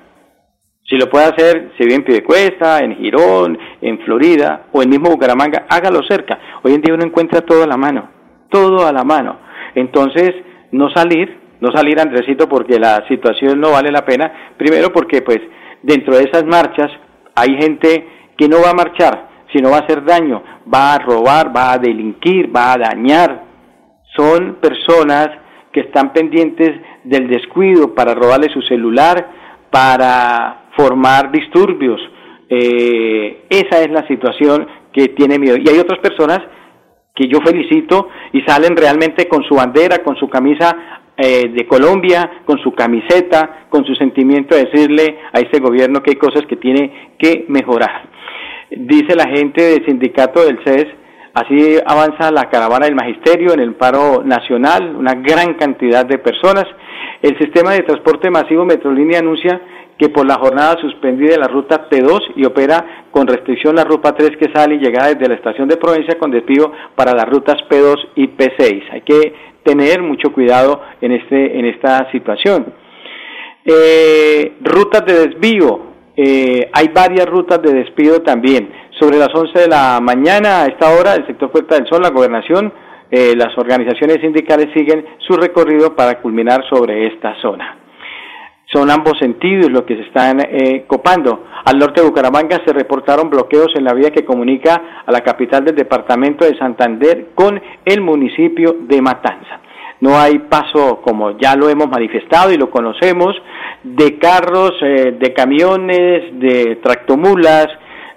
Si 0.84 0.96
lo 0.96 1.08
puede 1.08 1.24
hacer, 1.24 1.72
si 1.78 1.84
vive 1.84 2.04
en 2.06 2.22
Cuesta, 2.24 2.78
en 2.80 2.96
Girón, 2.96 3.58
en 3.80 3.98
Florida 4.00 4.66
o 4.72 4.82
en 4.82 4.90
mismo 4.90 5.10
Bucaramanga, 5.10 5.66
hágalo 5.68 6.00
cerca. 6.08 6.38
Hoy 6.62 6.74
en 6.74 6.82
día 6.82 6.94
uno 6.94 7.04
encuentra 7.04 7.40
todo 7.40 7.62
a 7.62 7.66
la 7.66 7.76
mano, 7.76 8.10
todo 8.50 8.86
a 8.86 8.92
la 8.92 9.04
mano. 9.04 9.38
Entonces, 9.74 10.32
no 10.72 10.90
salir, 10.90 11.39
no 11.60 11.70
salir 11.72 12.00
Andresito 12.00 12.48
porque 12.48 12.78
la 12.78 13.06
situación 13.08 13.60
no 13.60 13.72
vale 13.72 13.90
la 13.90 14.04
pena, 14.04 14.52
primero 14.56 14.92
porque 14.92 15.22
pues 15.22 15.40
dentro 15.82 16.16
de 16.16 16.24
esas 16.24 16.44
marchas 16.44 16.90
hay 17.34 17.56
gente 17.60 18.06
que 18.36 18.48
no 18.48 18.62
va 18.62 18.70
a 18.70 18.74
marchar, 18.74 19.28
sino 19.52 19.70
va 19.70 19.78
a 19.78 19.80
hacer 19.80 20.04
daño, 20.04 20.42
va 20.72 20.94
a 20.94 20.98
robar, 20.98 21.54
va 21.54 21.72
a 21.72 21.78
delinquir, 21.78 22.54
va 22.54 22.72
a 22.72 22.78
dañar. 22.78 23.44
Son 24.16 24.56
personas 24.60 25.28
que 25.72 25.80
están 25.80 26.12
pendientes 26.12 26.70
del 27.04 27.28
descuido 27.28 27.94
para 27.94 28.14
robarle 28.14 28.48
su 28.52 28.62
celular, 28.62 29.30
para 29.70 30.70
formar 30.76 31.30
disturbios. 31.30 32.00
Eh, 32.48 33.44
esa 33.48 33.80
es 33.80 33.90
la 33.90 34.06
situación 34.08 34.66
que 34.92 35.08
tiene 35.08 35.38
miedo. 35.38 35.56
Y 35.56 35.68
hay 35.68 35.78
otras 35.78 36.00
personas 36.00 36.40
que 37.14 37.28
yo 37.28 37.40
felicito 37.44 38.08
y 38.32 38.40
salen 38.42 38.76
realmente 38.76 39.28
con 39.28 39.42
su 39.44 39.54
bandera, 39.54 39.98
con 40.02 40.16
su 40.16 40.28
camisa 40.28 40.99
eh, 41.22 41.50
de 41.52 41.66
Colombia, 41.66 42.42
con 42.46 42.58
su 42.60 42.72
camiseta, 42.72 43.66
con 43.68 43.84
su 43.84 43.94
sentimiento 43.94 44.54
de 44.54 44.64
decirle 44.64 45.18
a 45.32 45.40
este 45.40 45.60
gobierno 45.60 46.02
que 46.02 46.12
hay 46.12 46.16
cosas 46.16 46.46
que 46.46 46.56
tiene 46.56 47.12
que 47.18 47.44
mejorar. 47.48 48.08
Dice 48.70 49.14
la 49.14 49.28
gente 49.28 49.62
del 49.62 49.84
sindicato 49.84 50.44
del 50.44 50.58
CES, 50.64 50.86
así 51.34 51.76
avanza 51.84 52.30
la 52.30 52.48
caravana 52.48 52.86
del 52.86 52.94
magisterio 52.94 53.52
en 53.52 53.60
el 53.60 53.74
paro 53.74 54.22
nacional, 54.24 54.96
una 54.96 55.14
gran 55.14 55.54
cantidad 55.54 56.06
de 56.06 56.18
personas. 56.18 56.64
El 57.20 57.36
sistema 57.38 57.72
de 57.72 57.82
transporte 57.82 58.30
masivo 58.30 58.64
Metrolínea 58.64 59.18
anuncia 59.18 59.60
que 60.00 60.08
por 60.08 60.26
la 60.26 60.36
jornada 60.36 60.78
suspendida 60.80 61.36
la 61.36 61.46
ruta 61.46 61.86
P2 61.90 62.32
y 62.36 62.46
opera 62.46 63.04
con 63.10 63.26
restricción 63.26 63.76
la 63.76 63.84
ruta 63.84 64.14
3 64.14 64.30
que 64.38 64.50
sale 64.50 64.76
y 64.76 64.78
llega 64.78 65.08
desde 65.08 65.28
la 65.28 65.34
estación 65.34 65.68
de 65.68 65.76
Provincia 65.76 66.18
con 66.18 66.30
despido 66.30 66.72
para 66.96 67.12
las 67.12 67.28
rutas 67.28 67.56
P2 67.68 67.96
y 68.14 68.28
P6. 68.28 68.82
Hay 68.92 69.02
que 69.02 69.34
tener 69.62 70.00
mucho 70.00 70.32
cuidado 70.32 70.80
en, 71.02 71.12
este, 71.12 71.58
en 71.58 71.66
esta 71.66 72.10
situación. 72.12 72.72
Eh, 73.62 74.54
rutas 74.62 75.04
de 75.04 75.28
desvío, 75.28 75.80
eh, 76.16 76.70
hay 76.72 76.88
varias 76.94 77.26
rutas 77.26 77.60
de 77.60 77.74
despido 77.74 78.22
también. 78.22 78.72
Sobre 78.98 79.18
las 79.18 79.34
11 79.34 79.58
de 79.58 79.68
la 79.68 80.00
mañana, 80.00 80.62
a 80.62 80.66
esta 80.66 80.98
hora, 80.98 81.14
el 81.14 81.26
sector 81.26 81.50
Puerta 81.50 81.74
del 81.74 81.86
Sol, 81.86 82.00
la 82.00 82.08
gobernación, 82.08 82.72
eh, 83.10 83.34
las 83.36 83.56
organizaciones 83.58 84.22
sindicales 84.22 84.68
siguen 84.74 85.04
su 85.18 85.34
recorrido 85.34 85.94
para 85.94 86.22
culminar 86.22 86.64
sobre 86.70 87.06
esta 87.08 87.38
zona. 87.42 87.79
Son 88.72 88.88
ambos 88.90 89.18
sentidos 89.18 89.70
los 89.70 89.82
que 89.82 89.96
se 89.96 90.02
están 90.02 90.38
copando. 90.86 91.44
Al 91.64 91.78
norte 91.78 92.00
de 92.00 92.06
Bucaramanga 92.06 92.60
se 92.64 92.72
reportaron 92.72 93.28
bloqueos 93.28 93.72
en 93.74 93.84
la 93.84 93.94
vía 93.94 94.10
que 94.10 94.24
comunica 94.24 95.02
a 95.04 95.10
la 95.10 95.22
capital 95.22 95.64
del 95.64 95.74
departamento 95.74 96.44
de 96.44 96.56
Santander 96.56 97.30
con 97.34 97.60
el 97.84 98.00
municipio 98.00 98.76
de 98.80 99.02
Matanza. 99.02 99.60
No 100.00 100.18
hay 100.18 100.38
paso, 100.38 101.02
como 101.02 101.38
ya 101.38 101.54
lo 101.56 101.68
hemos 101.68 101.88
manifestado 101.88 102.50
y 102.52 102.56
lo 102.56 102.70
conocemos, 102.70 103.36
de 103.82 104.18
carros, 104.18 104.72
eh, 104.80 105.16
de 105.18 105.34
camiones, 105.34 106.40
de 106.40 106.76
tractomulas, 106.82 107.68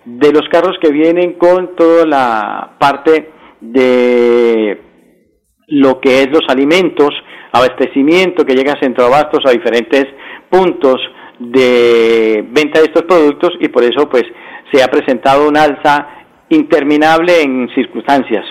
de 0.05 0.31
los 0.31 0.47
carros 0.49 0.77
que 0.81 0.91
vienen 0.91 1.33
con 1.33 1.75
toda 1.75 2.05
la 2.05 2.71
parte 2.79 3.31
de 3.59 4.79
lo 5.67 5.99
que 5.99 6.21
es 6.21 6.29
los 6.29 6.43
alimentos, 6.47 7.09
abastecimiento 7.53 8.45
que 8.45 8.55
llega 8.55 8.73
a 8.73 8.81
Centro 8.81 9.05
Abastos 9.05 9.45
a 9.45 9.51
diferentes 9.51 10.05
puntos 10.49 10.99
de 11.39 12.43
venta 12.49 12.79
de 12.79 12.87
estos 12.87 13.03
productos 13.03 13.51
y 13.59 13.69
por 13.69 13.83
eso 13.83 14.09
pues 14.09 14.23
se 14.71 14.83
ha 14.83 14.87
presentado 14.87 15.47
un 15.47 15.55
alza 15.55 16.07
interminable 16.49 17.41
en 17.41 17.69
circunstancias. 17.73 18.45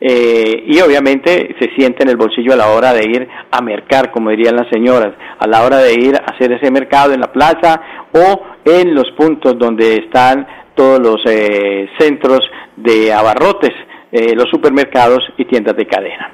Eh, 0.00 0.64
y 0.66 0.80
obviamente 0.80 1.54
se 1.58 1.70
siente 1.76 2.02
en 2.02 2.10
el 2.10 2.16
bolsillo 2.16 2.52
a 2.52 2.56
la 2.56 2.68
hora 2.68 2.92
de 2.92 3.04
ir 3.04 3.28
a 3.50 3.62
mercar, 3.62 4.10
como 4.10 4.30
dirían 4.30 4.56
las 4.56 4.68
señoras, 4.70 5.14
a 5.38 5.46
la 5.46 5.64
hora 5.64 5.78
de 5.78 5.94
ir 5.94 6.14
a 6.16 6.32
hacer 6.32 6.52
ese 6.52 6.70
mercado 6.70 7.14
en 7.14 7.20
la 7.20 7.32
plaza 7.32 7.80
o 8.12 8.42
en 8.64 8.94
los 8.94 9.10
puntos 9.16 9.58
donde 9.58 9.94
están 9.94 10.46
todos 10.74 11.00
los 11.00 11.22
eh, 11.26 11.88
centros 11.98 12.40
de 12.76 13.12
abarrotes, 13.12 13.72
eh, 14.12 14.34
los 14.34 14.48
supermercados 14.50 15.20
y 15.38 15.44
tiendas 15.46 15.76
de 15.76 15.86
cadena. 15.86 16.32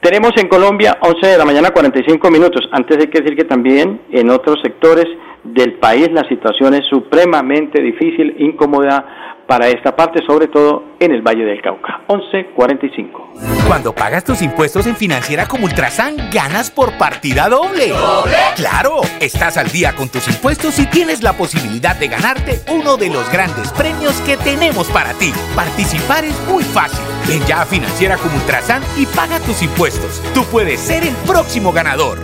Tenemos 0.00 0.32
en 0.38 0.48
Colombia 0.48 0.96
11 1.02 1.26
de 1.26 1.36
la 1.36 1.44
mañana 1.44 1.72
45 1.72 2.30
minutos. 2.30 2.66
Antes 2.72 2.96
hay 2.96 3.08
que 3.08 3.20
decir 3.20 3.36
que 3.36 3.44
también 3.44 4.00
en 4.10 4.30
otros 4.30 4.56
sectores 4.62 5.04
del 5.44 5.74
país 5.74 6.10
la 6.10 6.26
situación 6.26 6.72
es 6.72 6.86
supremamente 6.88 7.82
difícil, 7.82 8.34
incómoda 8.38 9.36
para 9.50 9.66
esta 9.66 9.96
parte, 9.96 10.24
sobre 10.24 10.46
todo 10.46 10.84
en 11.00 11.10
el 11.10 11.22
Valle 11.22 11.44
del 11.44 11.60
Cauca. 11.60 12.02
11.45. 12.06 13.66
Cuando 13.66 13.92
pagas 13.92 14.22
tus 14.22 14.42
impuestos 14.42 14.86
en 14.86 14.94
Financiera 14.94 15.46
como 15.46 15.64
Ultrasan, 15.64 16.30
ganas 16.30 16.70
por 16.70 16.96
partida 16.98 17.48
doble. 17.48 17.88
¿Doble? 17.88 18.36
¡Claro! 18.54 19.00
Estás 19.18 19.56
al 19.56 19.68
día 19.72 19.96
con 19.96 20.08
tus 20.08 20.28
impuestos 20.28 20.78
y 20.78 20.86
tienes 20.86 21.24
la 21.24 21.32
posibilidad 21.32 21.96
de 21.96 22.06
ganarte 22.06 22.60
uno 22.70 22.96
de 22.96 23.08
los 23.10 23.28
grandes 23.32 23.72
premios 23.72 24.20
que 24.20 24.36
tenemos 24.36 24.88
para 24.90 25.14
ti. 25.14 25.32
Participar 25.56 26.24
es 26.24 26.40
muy 26.48 26.62
fácil. 26.62 27.04
Ven 27.26 27.44
ya 27.44 27.62
a 27.62 27.66
Financiera 27.66 28.18
como 28.18 28.36
Ultrasan 28.36 28.84
y 28.96 29.06
paga 29.06 29.40
tus 29.40 29.64
impuestos. 29.64 30.22
Tú 30.32 30.44
puedes 30.44 30.78
ser 30.78 31.02
el 31.02 31.16
próximo 31.26 31.72
ganador. 31.72 32.18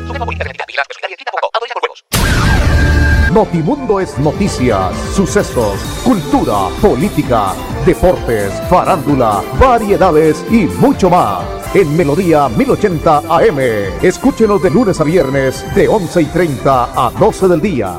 Notimundo 3.37 4.01
es 4.01 4.19
noticias, 4.19 4.97
sucesos, 5.15 5.77
cultura, 6.03 6.73
política, 6.81 7.53
deportes, 7.85 8.51
farándula, 8.71 9.43
variedades 9.61 10.43
y 10.51 10.65
mucho 10.81 11.11
más. 11.11 11.45
En 11.75 11.95
Melodía 11.95 12.49
1080 12.49 13.19
AM. 13.29 13.59
Escúchenos 14.03 14.63
de 14.63 14.71
lunes 14.71 14.99
a 15.03 15.05
viernes 15.05 15.63
de 15.77 15.87
11 15.87 16.23
y 16.23 16.25
30 16.25 16.85
a 16.97 17.11
12 17.11 17.49
del 17.49 17.61
día. 17.61 17.93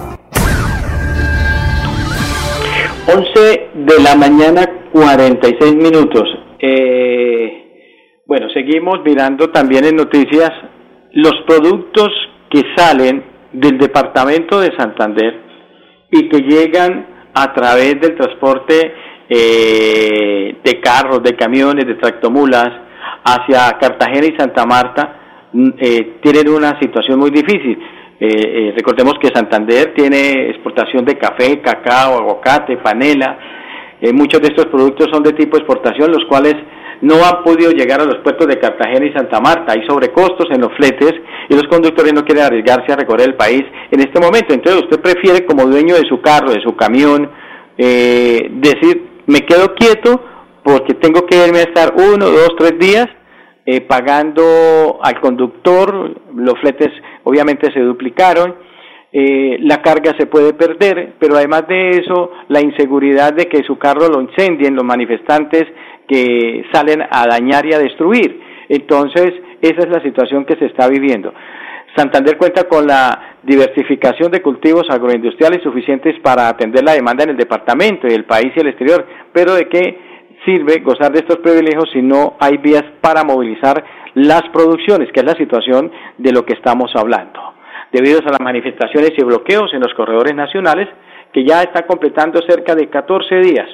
11 3.05 3.69
de 3.75 4.01
la 4.01 4.15
mañana 4.15 4.89
46 4.91 5.75
minutos. 5.75 6.23
Eh, 6.59 8.23
bueno, 8.25 8.47
seguimos 8.55 9.03
mirando 9.05 9.51
también 9.51 9.85
en 9.85 9.97
noticias 9.97 10.49
los 11.11 11.35
productos 11.45 12.09
que 12.49 12.63
salen 12.75 13.36
del 13.59 13.77
departamento 13.77 14.59
de 14.59 14.75
Santander 14.77 15.41
y 16.11 16.29
que 16.29 16.39
llegan 16.39 17.07
a 17.33 17.53
través 17.53 17.99
del 17.99 18.15
transporte 18.15 18.93
eh, 19.29 20.55
de 20.63 20.79
carros, 20.79 21.21
de 21.23 21.35
camiones, 21.35 21.85
de 21.85 21.95
tractomulas 21.95 22.69
hacia 23.23 23.77
Cartagena 23.79 24.27
y 24.27 24.37
Santa 24.37 24.65
Marta, 24.65 25.49
mm, 25.51 25.69
eh, 25.79 26.17
tienen 26.21 26.49
una 26.49 26.79
situación 26.79 27.19
muy 27.19 27.31
difícil. 27.31 27.77
Eh, 28.19 28.73
recordemos 28.75 29.15
que 29.21 29.29
Santander 29.33 29.93
tiene 29.93 30.49
exportación 30.49 31.05
de 31.05 31.17
café, 31.17 31.61
cacao, 31.61 32.17
aguacate, 32.19 32.77
panela. 32.77 33.37
muchos 34.13 34.41
de 34.41 34.49
estos 34.49 34.67
productos 34.67 35.07
son 35.11 35.23
de 35.23 35.33
tipo 35.33 35.57
exportación, 35.57 36.11
los 36.11 36.23
cuales 36.25 36.55
no 37.01 37.15
han 37.15 37.43
podido 37.43 37.71
llegar 37.71 38.01
a 38.01 38.05
los 38.05 38.17
puertos 38.17 38.47
de 38.47 38.59
Cartagena 38.59 39.05
y 39.05 39.13
Santa 39.13 39.39
Marta. 39.39 39.73
Hay 39.73 39.85
sobrecostos 39.87 40.47
en 40.51 40.61
los 40.61 40.73
fletes 40.75 41.13
y 41.49 41.53
los 41.53 41.67
conductores 41.67 42.13
no 42.13 42.23
quieren 42.23 42.45
arriesgarse 42.45 42.91
a 42.91 42.95
recorrer 42.95 43.29
el 43.29 43.35
país 43.35 43.63
en 43.91 43.99
este 43.99 44.19
momento. 44.19 44.53
Entonces 44.53 44.83
usted 44.83 45.01
prefiere 45.01 45.45
como 45.45 45.65
dueño 45.65 45.95
de 45.95 46.07
su 46.07 46.21
carro, 46.21 46.51
de 46.51 46.61
su 46.61 46.75
camión, 46.75 47.29
eh, 47.77 48.47
decir, 48.51 49.07
me 49.27 49.41
quedo 49.41 49.75
quieto 49.75 50.21
porque 50.63 50.95
tengo 50.95 51.25
que 51.25 51.37
irme 51.37 51.59
a 51.59 51.63
estar 51.63 51.93
uno, 51.95 52.25
dos, 52.29 52.55
tres 52.57 52.77
días 52.79 53.07
eh, 53.65 53.81
pagando 53.81 54.99
al 55.03 55.19
conductor, 55.19 56.15
los 56.35 56.57
fletes 56.61 56.89
obviamente 57.25 57.69
se 57.73 57.81
duplicaron, 57.81 58.55
eh, 59.11 59.57
la 59.59 59.81
carga 59.81 60.13
se 60.17 60.25
puede 60.25 60.53
perder, 60.53 61.15
pero 61.19 61.35
además 61.35 61.67
de 61.67 61.89
eso, 61.89 62.31
la 62.47 62.61
inseguridad 62.61 63.33
de 63.33 63.47
que 63.47 63.63
su 63.63 63.77
carro 63.77 64.07
lo 64.07 64.21
incendien 64.21 64.75
los 64.75 64.85
manifestantes 64.85 65.65
que 66.07 66.65
salen 66.71 67.01
a 67.01 67.27
dañar 67.27 67.65
y 67.65 67.73
a 67.73 67.79
destruir. 67.79 68.41
Entonces, 68.69 69.33
esa 69.61 69.79
es 69.79 69.89
la 69.89 70.01
situación 70.01 70.45
que 70.45 70.55
se 70.55 70.65
está 70.65 70.87
viviendo. 70.87 71.33
Santander 71.95 72.37
cuenta 72.37 72.67
con 72.67 72.85
la 72.85 73.37
diversificación 73.41 74.31
de 74.31 74.41
cultivos 74.41 74.87
agroindustriales 74.89 75.63
suficientes 75.63 76.19
para 76.21 76.47
atender 76.47 76.83
la 76.83 76.93
demanda 76.93 77.23
en 77.23 77.31
el 77.31 77.37
departamento 77.37 78.07
y 78.07 78.13
el 78.13 78.25
país 78.25 78.51
y 78.55 78.59
el 78.59 78.67
exterior, 78.67 79.05
pero 79.33 79.55
¿de 79.55 79.67
qué 79.67 79.97
sirve 80.45 80.81
gozar 80.81 81.11
de 81.11 81.19
estos 81.19 81.37
privilegios 81.37 81.89
si 81.91 82.01
no 82.01 82.35
hay 82.39 82.57
vías 82.57 82.83
para 83.01 83.23
movilizar 83.23 83.83
las 84.13 84.43
producciones, 84.53 85.11
que 85.11 85.21
es 85.21 85.25
la 85.25 85.35
situación 85.35 85.91
de 86.17 86.31
lo 86.31 86.45
que 86.45 86.53
estamos 86.53 86.91
hablando? 86.95 87.39
Debido 87.91 88.19
a 88.19 88.31
las 88.31 88.41
manifestaciones 88.41 89.11
y 89.17 89.23
bloqueos 89.23 89.73
en 89.73 89.79
los 89.79 89.93
corredores 89.95 90.35
nacionales, 90.35 90.87
que 91.33 91.45
ya 91.45 91.63
está 91.63 91.87
completando 91.87 92.41
cerca 92.47 92.75
de 92.75 92.89
14 92.89 93.35
días, 93.37 93.67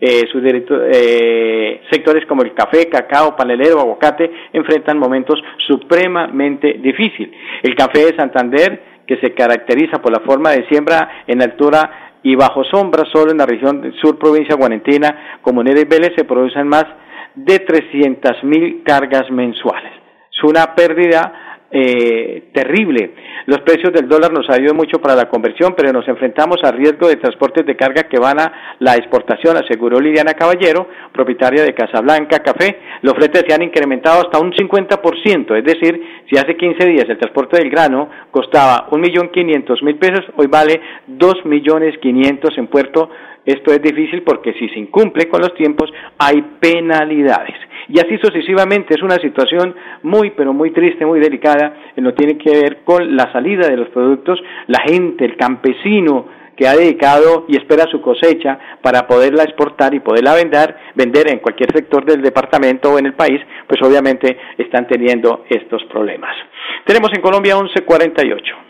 eh, 0.00 0.26
sus 0.32 0.42
eh, 0.44 1.82
sectores 1.90 2.24
como 2.26 2.42
el 2.42 2.54
café, 2.54 2.88
cacao, 2.88 3.36
panelero, 3.36 3.80
aguacate 3.80 4.30
enfrentan 4.52 4.98
momentos 4.98 5.38
supremamente 5.66 6.78
difíciles. 6.82 7.34
El 7.62 7.74
café 7.74 8.06
de 8.06 8.16
Santander, 8.16 8.82
que 9.06 9.18
se 9.18 9.34
caracteriza 9.34 10.00
por 10.00 10.12
la 10.12 10.24
forma 10.24 10.52
de 10.52 10.66
siembra 10.68 11.24
en 11.26 11.42
altura 11.42 12.16
y 12.22 12.34
bajo 12.34 12.64
sombra, 12.64 13.04
solo 13.12 13.32
en 13.32 13.38
la 13.38 13.46
región 13.46 13.92
sur 14.00 14.18
provincia 14.18 14.56
guarentina, 14.56 15.38
Comunera 15.42 15.80
y 15.80 15.84
Vélez, 15.84 16.12
se 16.16 16.24
producen 16.24 16.66
más 16.68 16.86
de 17.34 17.58
300 17.58 18.44
mil 18.44 18.82
cargas 18.84 19.30
mensuales. 19.30 19.92
Es 20.32 20.44
una 20.44 20.74
pérdida 20.74 21.59
eh, 21.72 22.50
terrible. 22.52 23.12
Los 23.46 23.60
precios 23.60 23.92
del 23.92 24.08
dólar 24.08 24.32
nos 24.32 24.48
ayudan 24.50 24.76
mucho 24.76 25.00
para 25.00 25.14
la 25.14 25.28
conversión, 25.28 25.74
pero 25.76 25.92
nos 25.92 26.06
enfrentamos 26.08 26.62
a 26.64 26.72
riesgo 26.72 27.08
de 27.08 27.16
transportes 27.16 27.64
de 27.64 27.76
carga 27.76 28.04
que 28.04 28.18
van 28.18 28.40
a 28.40 28.76
la 28.80 28.96
exportación, 28.96 29.56
aseguró 29.56 30.00
Liliana 30.00 30.34
Caballero, 30.34 30.88
propietaria 31.12 31.62
de 31.62 31.74
Casablanca 31.74 32.40
Café. 32.40 32.78
Los 33.02 33.14
fletes 33.14 33.44
se 33.46 33.54
han 33.54 33.62
incrementado 33.62 34.20
hasta 34.20 34.40
un 34.40 34.52
50%, 34.52 35.56
es 35.56 35.64
decir, 35.64 36.22
si 36.28 36.36
hace 36.36 36.56
15 36.56 36.86
días 36.86 37.06
el 37.08 37.18
transporte 37.18 37.58
del 37.58 37.70
grano 37.70 38.10
costaba 38.30 38.88
un 38.90 39.00
millón 39.00 39.30
quinientos 39.30 39.82
mil 39.82 39.96
pesos, 39.96 40.24
hoy 40.36 40.48
vale 40.48 40.80
dos 41.06 41.44
millones 41.44 41.96
quinientos 41.98 42.56
en 42.58 42.66
puerto. 42.66 43.10
Esto 43.46 43.72
es 43.72 43.80
difícil 43.80 44.22
porque 44.22 44.52
si 44.54 44.68
se 44.68 44.78
incumple 44.78 45.28
con 45.28 45.40
los 45.40 45.54
tiempos 45.54 45.90
hay 46.18 46.42
penalidades 46.60 47.56
y 47.90 47.98
así 47.98 48.16
sucesivamente. 48.18 48.94
Es 48.94 49.02
una 49.02 49.16
situación 49.16 49.74
muy, 50.02 50.30
pero 50.30 50.52
muy 50.52 50.70
triste, 50.70 51.04
muy 51.04 51.20
delicada, 51.20 51.74
en 51.96 52.04
lo 52.04 52.14
que 52.14 52.24
tiene 52.24 52.38
que 52.38 52.50
ver 52.50 52.78
con 52.84 53.16
la 53.16 53.32
salida 53.32 53.68
de 53.68 53.76
los 53.76 53.88
productos, 53.88 54.40
la 54.68 54.80
gente, 54.86 55.24
el 55.24 55.36
campesino 55.36 56.40
que 56.56 56.68
ha 56.68 56.76
dedicado 56.76 57.46
y 57.48 57.56
espera 57.56 57.86
su 57.90 58.02
cosecha 58.02 58.58
para 58.82 59.06
poderla 59.06 59.44
exportar 59.44 59.94
y 59.94 60.00
poderla 60.00 60.34
vender, 60.34 60.76
vender 60.94 61.30
en 61.30 61.38
cualquier 61.38 61.72
sector 61.72 62.04
del 62.04 62.20
departamento 62.20 62.92
o 62.92 62.98
en 62.98 63.06
el 63.06 63.14
país, 63.14 63.40
pues 63.66 63.80
obviamente 63.82 64.36
están 64.58 64.86
teniendo 64.86 65.44
estos 65.48 65.82
problemas. 65.84 66.36
Tenemos 66.84 67.10
en 67.14 67.22
Colombia 67.22 67.54
1148. 67.56 68.69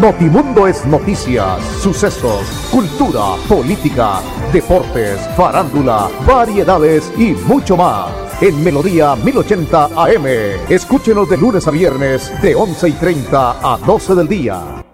Notimundo 0.00 0.66
es 0.66 0.84
noticias, 0.84 1.58
sucesos, 1.82 2.68
cultura, 2.70 3.32
política, 3.48 4.20
deportes, 4.52 5.16
farándula, 5.34 6.08
variedades 6.28 7.10
y 7.16 7.32
mucho 7.48 7.78
más. 7.78 8.12
En 8.42 8.62
Melodía 8.62 9.16
1080 9.16 9.86
AM. 9.96 10.26
Escúchenos 10.68 11.30
de 11.30 11.38
lunes 11.38 11.66
a 11.66 11.70
viernes 11.70 12.30
de 12.42 12.54
11 12.54 12.90
y 12.90 12.92
30 12.92 13.72
a 13.72 13.78
12 13.86 14.14
del 14.16 14.28
día. 14.28 14.84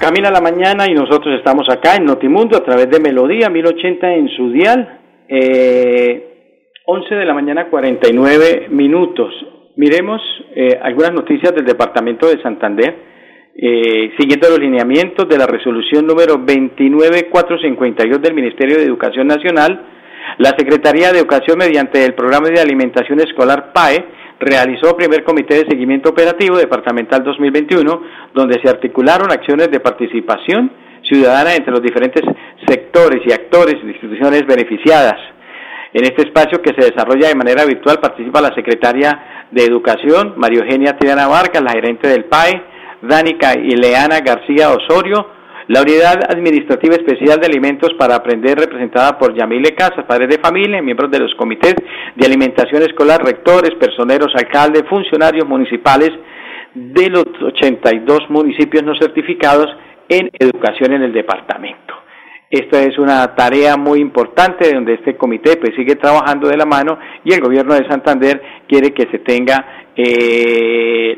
Camina 0.00 0.30
la 0.30 0.40
mañana 0.40 0.86
y 0.90 0.94
nosotros 0.94 1.36
estamos 1.36 1.68
acá 1.68 1.96
en 1.96 2.06
Notimundo 2.06 2.56
a 2.56 2.64
través 2.64 2.88
de 2.88 3.00
Melodía 3.00 3.50
1080 3.50 4.14
en 4.14 4.28
su 4.30 4.50
dial. 4.50 4.98
Eh, 5.28 6.72
11 6.86 7.14
de 7.14 7.24
la 7.26 7.34
mañana 7.34 7.68
49 7.68 8.68
minutos. 8.70 9.34
Miremos 9.76 10.20
eh, 10.54 10.78
algunas 10.82 11.12
noticias 11.12 11.54
del 11.54 11.64
Departamento 11.64 12.28
de 12.28 12.42
Santander, 12.42 12.94
eh, 13.54 14.12
siguiendo 14.18 14.50
los 14.50 14.58
lineamientos 14.58 15.26
de 15.26 15.38
la 15.38 15.46
resolución 15.46 16.06
número 16.06 16.36
29452 16.36 18.20
del 18.20 18.34
Ministerio 18.34 18.76
de 18.76 18.84
Educación 18.84 19.26
Nacional, 19.26 19.80
La 20.38 20.50
Secretaría 20.58 21.10
de 21.10 21.20
Educación, 21.20 21.56
mediante 21.58 22.04
el 22.04 22.14
Programa 22.14 22.48
de 22.48 22.60
Alimentación 22.60 23.20
Escolar 23.20 23.72
PAE, 23.72 24.04
realizó 24.40 24.94
primer 24.94 25.24
comité 25.24 25.54
de 25.54 25.70
seguimiento 25.70 26.10
operativo 26.10 26.58
departamental 26.58 27.24
2021, 27.24 28.02
donde 28.34 28.60
se 28.62 28.68
articularon 28.68 29.32
acciones 29.32 29.70
de 29.70 29.80
participación 29.80 30.70
ciudadana 31.02 31.54
entre 31.54 31.72
los 31.72 31.82
diferentes 31.82 32.22
sectores 32.66 33.22
y 33.26 33.32
actores 33.32 33.76
y 33.82 33.86
instituciones 33.86 34.46
beneficiadas. 34.46 35.31
En 35.94 36.04
este 36.04 36.22
espacio 36.22 36.62
que 36.62 36.72
se 36.72 36.90
desarrolla 36.90 37.28
de 37.28 37.34
manera 37.34 37.66
virtual 37.66 37.98
participa 38.00 38.40
la 38.40 38.54
secretaria 38.54 39.46
de 39.50 39.64
Educación, 39.64 40.34
María 40.36 40.60
Eugenia 40.60 40.96
Tirana 40.96 41.28
Vargas, 41.28 41.62
la 41.62 41.72
gerente 41.72 42.08
del 42.08 42.24
PAE, 42.24 42.62
Dánica 43.02 43.52
Ileana 43.58 44.20
García 44.20 44.70
Osorio, 44.70 45.26
la 45.68 45.82
Unidad 45.82 46.18
Administrativa 46.28 46.94
Especial 46.94 47.38
de 47.40 47.46
Alimentos 47.46 47.90
para 47.98 48.16
Aprender, 48.16 48.58
representada 48.58 49.18
por 49.18 49.34
Yamile 49.34 49.74
Casas, 49.74 50.04
padres 50.06 50.28
de 50.28 50.40
familia, 50.42 50.80
miembros 50.80 51.10
de 51.10 51.20
los 51.20 51.34
comités 51.34 51.74
de 52.16 52.26
alimentación 52.26 52.82
escolar, 52.82 53.22
rectores, 53.22 53.74
personeros, 53.78 54.32
alcaldes, 54.34 54.84
funcionarios 54.88 55.46
municipales 55.46 56.10
de 56.74 57.10
los 57.10 57.24
82 57.42 58.30
municipios 58.30 58.82
no 58.82 58.94
certificados 58.98 59.66
en 60.08 60.30
educación 60.38 60.94
en 60.94 61.02
el 61.02 61.12
departamento. 61.12 61.91
Esta 62.52 62.82
es 62.82 62.98
una 62.98 63.34
tarea 63.34 63.78
muy 63.78 63.98
importante 63.98 64.74
donde 64.74 64.92
este 64.92 65.16
comité 65.16 65.56
pues 65.56 65.74
sigue 65.74 65.96
trabajando 65.96 66.48
de 66.48 66.58
la 66.58 66.66
mano 66.66 66.98
y 67.24 67.32
el 67.32 67.40
gobierno 67.40 67.72
de 67.72 67.88
Santander 67.88 68.42
quiere 68.68 68.92
que 68.92 69.08
se 69.10 69.20
tenga 69.20 69.88
eh, 69.96 71.16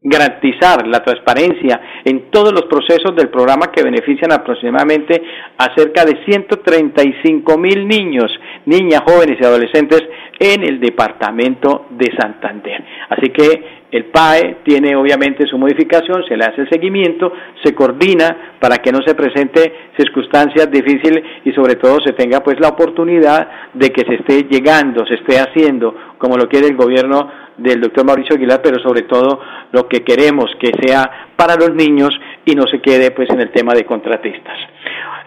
garantizar 0.00 0.86
la 0.86 1.04
transparencia 1.04 1.78
en 2.06 2.30
todos 2.30 2.52
los 2.52 2.62
procesos 2.62 3.14
del 3.14 3.28
programa 3.28 3.70
que 3.70 3.82
benefician 3.82 4.32
aproximadamente 4.32 5.22
a 5.58 5.74
cerca 5.76 6.06
de 6.06 6.24
135 6.24 7.58
mil 7.58 7.86
niños, 7.86 8.32
niñas, 8.64 9.02
jóvenes 9.06 9.36
y 9.42 9.44
adolescentes 9.44 10.02
en 10.42 10.64
el 10.64 10.80
departamento 10.80 11.86
de 11.90 12.10
Santander. 12.18 12.84
Así 13.10 13.30
que 13.30 13.82
el 13.92 14.06
PAE 14.06 14.56
tiene 14.64 14.96
obviamente 14.96 15.46
su 15.46 15.56
modificación, 15.56 16.24
se 16.26 16.36
le 16.36 16.44
hace 16.44 16.62
el 16.62 16.68
seguimiento, 16.68 17.32
se 17.62 17.72
coordina 17.74 18.56
para 18.58 18.78
que 18.78 18.90
no 18.90 18.98
se 19.06 19.14
presente 19.14 19.72
circunstancias 19.96 20.68
difíciles 20.68 21.22
y 21.44 21.52
sobre 21.52 21.76
todo 21.76 22.00
se 22.00 22.12
tenga 22.14 22.40
pues 22.40 22.58
la 22.58 22.70
oportunidad 22.70 23.70
de 23.72 23.90
que 23.90 24.02
se 24.02 24.14
esté 24.14 24.48
llegando, 24.50 25.06
se 25.06 25.14
esté 25.14 25.38
haciendo 25.38 25.94
como 26.18 26.36
lo 26.36 26.48
quiere 26.48 26.66
el 26.66 26.76
gobierno 26.76 27.30
del 27.58 27.80
doctor 27.80 28.04
Mauricio 28.04 28.34
Aguilar, 28.34 28.62
pero 28.64 28.80
sobre 28.82 29.02
todo 29.02 29.40
lo 29.70 29.86
que 29.86 30.02
queremos 30.02 30.46
que 30.58 30.72
sea 30.82 31.28
para 31.36 31.54
los 31.54 31.72
niños 31.72 32.10
y 32.44 32.56
no 32.56 32.66
se 32.66 32.80
quede 32.80 33.12
pues 33.12 33.30
en 33.30 33.40
el 33.40 33.52
tema 33.52 33.74
de 33.74 33.84
contratistas. 33.84 34.58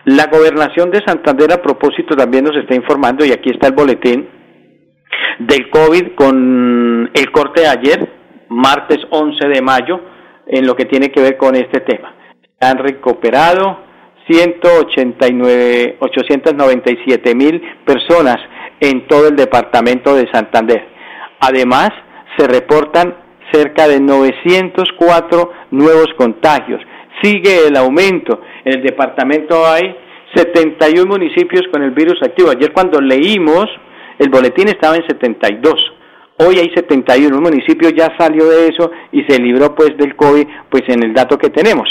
La 0.06 0.28
gobernación 0.28 0.91
de 0.91 1.04
Santander 1.06 1.54
a 1.54 1.62
propósito 1.62 2.17
también 2.17 2.43
nos 2.43 2.58
está 2.58 2.75
informando 2.75 3.23
y 3.23 3.32
aquí 3.32 3.51
está 3.51 3.67
el 3.67 3.73
boletín 3.73 4.44
del 5.39 5.69
COVID 5.69 6.15
con 6.15 7.10
el 7.13 7.32
corte 7.32 7.62
de 7.62 7.67
ayer 7.67 8.10
martes 8.49 8.99
11 9.10 9.47
de 9.47 9.62
mayo 9.62 9.99
en 10.47 10.65
lo 10.65 10.75
que 10.75 10.86
tiene 10.86 11.10
que 11.10 11.21
ver 11.21 11.38
con 11.38 11.56
este 11.56 11.82
tema. 11.82 12.13
Han 12.62 12.78
recuperado 12.78 13.80
189, 14.28 15.97
897 15.99 17.36
mil 17.36 17.62
personas 17.86 18.38
en 18.80 19.08
todo 19.08 19.28
el 19.28 19.36
departamento 19.36 20.15
de 20.15 20.28
Santander. 20.32 20.84
Además, 21.39 21.89
se 22.38 22.47
reportan 22.47 23.15
cerca 23.51 23.88
de 23.88 23.99
904 23.99 25.51
nuevos 25.71 26.08
contagios. 26.17 26.82
Sigue 27.21 27.67
el 27.67 27.78
aumento. 27.78 28.41
En 28.63 28.80
el 28.80 28.84
departamento 28.84 29.65
hay 29.65 29.95
71 30.34 31.06
municipios 31.06 31.63
con 31.71 31.84
el 31.84 31.91
virus 31.91 32.21
activo. 32.21 32.49
Ayer 32.49 32.73
cuando 32.73 32.99
leímos, 32.99 33.65
el 34.19 34.30
boletín 34.30 34.67
estaba 34.67 34.95
en 34.95 35.08
72. 35.08 35.73
Hoy 36.38 36.60
hay 36.60 36.69
71 36.75 37.39
municipios, 37.39 37.93
ya 37.93 38.13
salió 38.17 38.49
de 38.49 38.67
eso 38.67 38.91
y 39.12 39.23
se 39.23 39.39
libró 39.39 39.73
pues 39.73 39.95
del 39.97 40.15
COVID, 40.15 40.47
pues 40.69 40.84
en 40.88 41.04
el 41.04 41.13
dato 41.13 41.38
que 41.38 41.49
tenemos. 41.49 41.88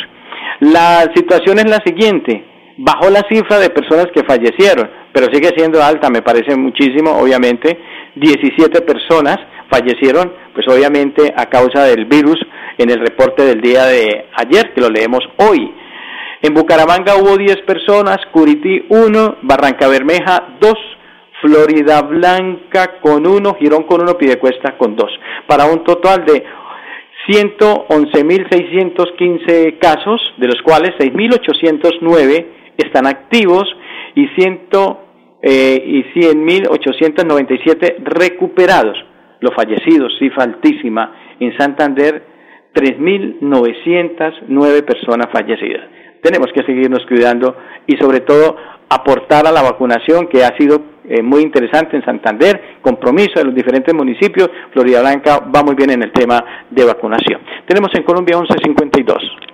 La 0.61 1.11
situación 1.15 1.59
es 1.59 1.69
la 1.69 1.81
siguiente, 1.85 2.45
bajó 2.77 3.11
la 3.11 3.23
cifra 3.29 3.59
de 3.59 3.71
personas 3.71 4.09
que 4.15 4.25
fallecieron, 4.25 4.91
pero 5.13 5.33
sigue 5.33 5.51
siendo 5.57 5.83
alta, 5.83 6.11
me 6.11 6.23
parece 6.23 6.57
muchísimo, 6.57 7.13
obviamente, 7.19 7.79
17 8.17 8.83
personas 8.83 9.39
fallecieron, 9.71 10.33
pues 10.53 10.67
obviamente 10.69 11.33
a 11.37 11.47
causa 11.47 11.85
del 11.85 12.05
virus 12.05 12.39
en 12.79 12.91
el 12.91 13.01
reporte 13.01 13.45
del 13.45 13.61
día 13.61 13.87
de 13.87 14.27
ayer, 14.37 14.73
que 14.75 14.81
lo 14.81 14.91
leemos 14.91 15.21
hoy. 15.39 15.73
En 16.43 16.53
Bucaramanga 16.53 17.17
hubo 17.17 17.37
10 17.37 17.63
personas, 17.63 18.19
Curití 18.33 18.85
1, 18.89 19.39
Barranca 19.43 19.89
Bermeja 19.89 20.57
2, 20.61 20.75
Florida 21.45 22.01
Blanca 22.01 23.01
con 23.03 23.27
uno, 23.27 23.55
Girón 23.61 23.83
con 23.83 24.01
uno, 24.01 24.17
Pidecuesta 24.17 24.79
con 24.79 24.97
dos, 24.97 25.11
para 25.47 25.67
un 25.67 25.85
total 25.85 26.25
de 26.25 26.43
111.615 27.29 29.79
casos, 29.79 30.23
de 30.39 30.47
los 30.47 30.63
cuales 30.63 30.93
6.809 30.99 32.47
están 32.79 33.07
activos 33.07 33.65
y, 34.15 34.27
ciento, 34.29 35.03
eh, 35.43 35.83
y 35.85 36.05
100.897 36.19 37.97
recuperados. 37.99 38.97
Los 39.41 39.55
fallecidos, 39.55 40.17
cifra 40.19 40.45
altísima, 40.45 41.15
en 41.41 41.55
Santander 41.59 42.23
3.909 42.75 44.83
personas 44.83 45.27
fallecidas. 45.31 45.91
Tenemos 46.23 46.51
que 46.55 46.65
seguirnos 46.65 47.05
cuidando 47.07 47.55
y 47.87 47.99
sobre 47.99 48.21
todo 48.21 48.57
aportar 48.89 49.47
a 49.47 49.53
la 49.53 49.61
vacunación 49.61 50.29
que 50.29 50.43
ha 50.43 50.57
sido 50.57 50.94
eh, 51.09 51.23
muy 51.23 51.43
interesante 51.43 51.97
en 51.97 52.05
Santander, 52.05 52.79
compromiso 52.81 53.35
de 53.37 53.45
los 53.45 53.55
diferentes 53.55 53.95
municipios. 53.95 54.51
Florida 54.73 55.01
Blanca 55.01 55.41
va 55.55 55.63
muy 55.63 55.75
bien 55.75 55.91
en 55.91 56.03
el 56.03 56.13
tema 56.13 56.43
de 56.71 56.85
vacunación. 56.85 57.41
Tenemos 57.67 57.91
en 57.95 58.03
Colombia 58.03 58.37
1152. 58.39 59.54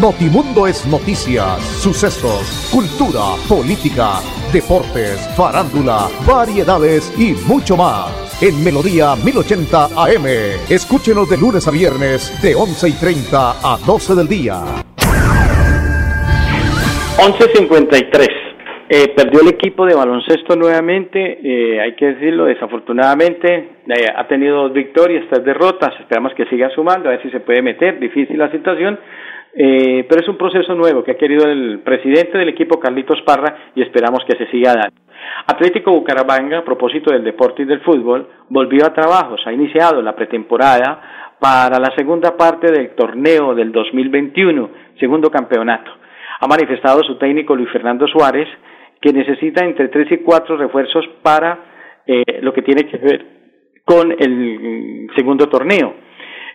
Notimundo 0.00 0.66
es 0.66 0.86
noticias, 0.86 1.58
sucesos, 1.80 2.68
cultura, 2.70 3.32
política, 3.48 4.20
deportes, 4.52 5.16
farándula, 5.34 6.08
variedades 6.26 7.10
y 7.18 7.32
mucho 7.48 7.78
más. 7.78 8.12
En 8.42 8.62
Melodía 8.62 9.16
1080 9.16 9.86
AM. 9.96 10.26
Escúchenos 10.68 11.30
de 11.30 11.38
lunes 11.38 11.66
a 11.66 11.70
viernes 11.70 12.30
de 12.42 12.54
11 12.54 12.88
y 12.90 12.92
30 12.92 13.52
a 13.64 13.78
12 13.86 14.14
del 14.16 14.28
día. 14.28 14.60
11.53. 17.16 18.46
Eh, 18.88 19.14
perdió 19.16 19.40
el 19.40 19.48
equipo 19.48 19.86
de 19.86 19.94
baloncesto 19.94 20.54
nuevamente, 20.54 21.40
eh, 21.42 21.80
hay 21.80 21.96
que 21.96 22.06
decirlo, 22.14 22.44
desafortunadamente 22.44 23.70
eh, 23.88 24.06
ha 24.14 24.28
tenido 24.28 24.62
dos 24.62 24.72
victorias, 24.72 25.24
tres 25.28 25.44
derrotas, 25.44 25.98
esperamos 25.98 26.34
que 26.34 26.44
siga 26.46 26.70
sumando, 26.70 27.08
a 27.08 27.12
ver 27.12 27.22
si 27.22 27.30
se 27.30 27.40
puede 27.40 27.62
meter, 27.62 27.98
difícil 27.98 28.38
la 28.38 28.48
situación, 28.52 28.96
eh, 29.58 30.04
pero 30.06 30.20
es 30.20 30.28
un 30.28 30.36
proceso 30.36 30.74
nuevo 30.74 31.02
que 31.02 31.12
ha 31.12 31.16
querido 31.16 31.48
el 31.48 31.80
presidente 31.80 32.36
del 32.36 32.50
equipo, 32.50 32.78
Carlitos 32.78 33.22
Parra, 33.22 33.70
y 33.74 33.80
esperamos 33.80 34.22
que 34.26 34.36
se 34.36 34.50
siga 34.50 34.74
dando. 34.74 35.00
Atlético 35.46 35.92
Bucaramanga, 35.92 36.58
a 36.58 36.64
propósito 36.64 37.10
del 37.10 37.24
deporte 37.24 37.62
y 37.62 37.64
del 37.64 37.80
fútbol, 37.80 38.28
volvió 38.50 38.84
a 38.84 38.92
trabajos, 38.92 39.40
ha 39.46 39.52
iniciado 39.54 40.02
la 40.02 40.14
pretemporada 40.14 41.36
para 41.40 41.78
la 41.78 41.90
segunda 41.96 42.36
parte 42.36 42.70
del 42.70 42.90
torneo 42.94 43.54
del 43.54 43.72
2021, 43.72 44.70
segundo 45.00 45.30
campeonato. 45.30 45.90
Ha 46.38 46.46
manifestado 46.46 47.02
su 47.02 47.16
técnico 47.16 47.56
Luis 47.56 47.70
Fernando 47.70 48.06
Suárez 48.06 48.48
que 49.00 49.10
necesita 49.10 49.64
entre 49.64 49.88
tres 49.88 50.12
y 50.12 50.18
cuatro 50.18 50.58
refuerzos 50.58 51.06
para 51.22 52.02
eh, 52.06 52.40
lo 52.42 52.52
que 52.52 52.60
tiene 52.60 52.86
que 52.86 52.98
ver 52.98 53.26
con 53.86 54.12
el 54.12 55.08
segundo 55.16 55.48
torneo 55.48 56.05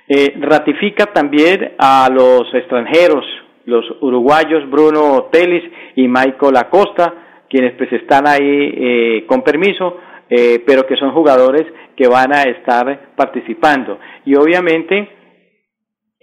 eh, 0.08 0.34
ratifica 0.40 1.08
también 1.08 1.74
a 1.78 2.10
los 2.12 2.54
extranjeros, 2.54 3.26
los 3.66 3.86
uruguayos 4.02 4.70
Bruno 4.70 5.30
Telis 5.32 5.64
y 5.96 6.08
Michael 6.08 6.58
Acosta, 6.58 7.14
quienes 7.50 7.74
pues 7.74 7.92
están 7.94 8.28
ahí 8.28 8.74
eh, 8.76 9.26
con 9.28 9.42
permiso, 9.42 9.98
eh, 10.30 10.64
pero 10.66 10.86
que 10.86 10.98
son 10.98 11.12
jugadores 11.12 11.66
que 11.96 12.08
van 12.08 12.34
a 12.34 12.44
estar 12.44 13.14
participando. 13.16 14.00
Y 14.26 14.36
obviamente 14.36 15.10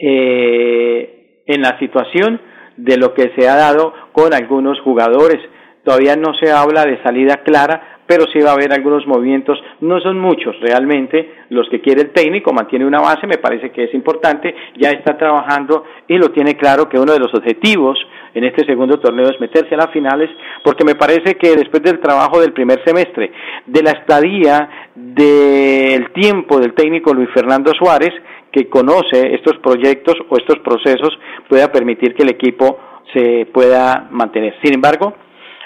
en 0.01 1.61
la 1.61 1.77
situación 1.81 2.41
de 2.77 2.97
lo 2.97 3.15
que 3.15 3.33
se 3.37 3.49
ha 3.49 3.57
dado 3.57 3.93
con 4.13 4.33
algunos 4.33 4.81
jugadores, 4.81 5.39
todavía 5.85 6.15
no 6.15 6.35
se 6.35 6.53
habla 6.53 6.85
de 6.85 7.03
salida 7.03 7.39
clara 7.45 7.98
pero 8.09 8.25
sí 8.33 8.41
va 8.41 8.51
a 8.51 8.55
haber 8.55 8.73
algunos 8.73 9.07
movimientos, 9.07 9.63
no 9.83 10.01
son 10.01 10.19
muchos 10.19 10.59
realmente 10.61 11.31
los 11.51 11.69
que 11.69 11.83
quiere 11.83 12.01
el 12.01 12.11
técnico, 12.11 12.55
mantiene 12.55 12.87
una 12.87 13.01
base, 13.01 13.27
me 13.27 13.37
parece 13.37 13.71
que 13.71 13.85
es 13.85 13.93
importante, 13.93 14.55
ya 14.79 14.89
está 14.91 15.19
trabajando 15.19 15.85
y 16.09 16.17
lo 16.17 16.31
tiene 16.31 16.57
claro 16.57 16.89
que 16.89 16.99
uno 16.99 17.13
de 17.13 17.19
los 17.19 17.35
objetivos 17.35 17.99
en 18.35 18.45
este 18.45 18.65
segundo 18.65 18.99
torneo 18.99 19.29
es 19.29 19.39
meterse 19.39 19.75
a 19.75 19.79
las 19.79 19.91
finales, 19.91 20.31
porque 20.65 20.85
me 20.85 20.95
parece 20.95 21.35
que 21.37 21.55
después 21.55 21.83
del 21.83 22.01
trabajo 22.01 22.41
del 22.41 22.55
primer 22.55 22.83
semestre, 22.83 23.31
de 23.67 23.83
la 23.83 23.91
estadía, 23.91 24.91
del 24.95 26.11
tiempo 26.13 26.59
del 26.59 26.73
técnico 26.73 27.13
Luis 27.13 27.29
Fernando 27.35 27.73
Suárez, 27.75 28.15
que 28.51 28.71
conoce 28.71 29.35
estos 29.35 29.59
proyectos 29.59 30.15
o 30.31 30.37
estos 30.39 30.59
procesos, 30.61 31.19
pueda 31.47 31.71
permitir 31.71 32.15
que 32.15 32.23
el 32.23 32.31
equipo 32.31 32.79
se 33.13 33.47
pueda 33.53 34.09
mantener. 34.11 34.55
Sin 34.63 34.75
embargo, 34.75 35.15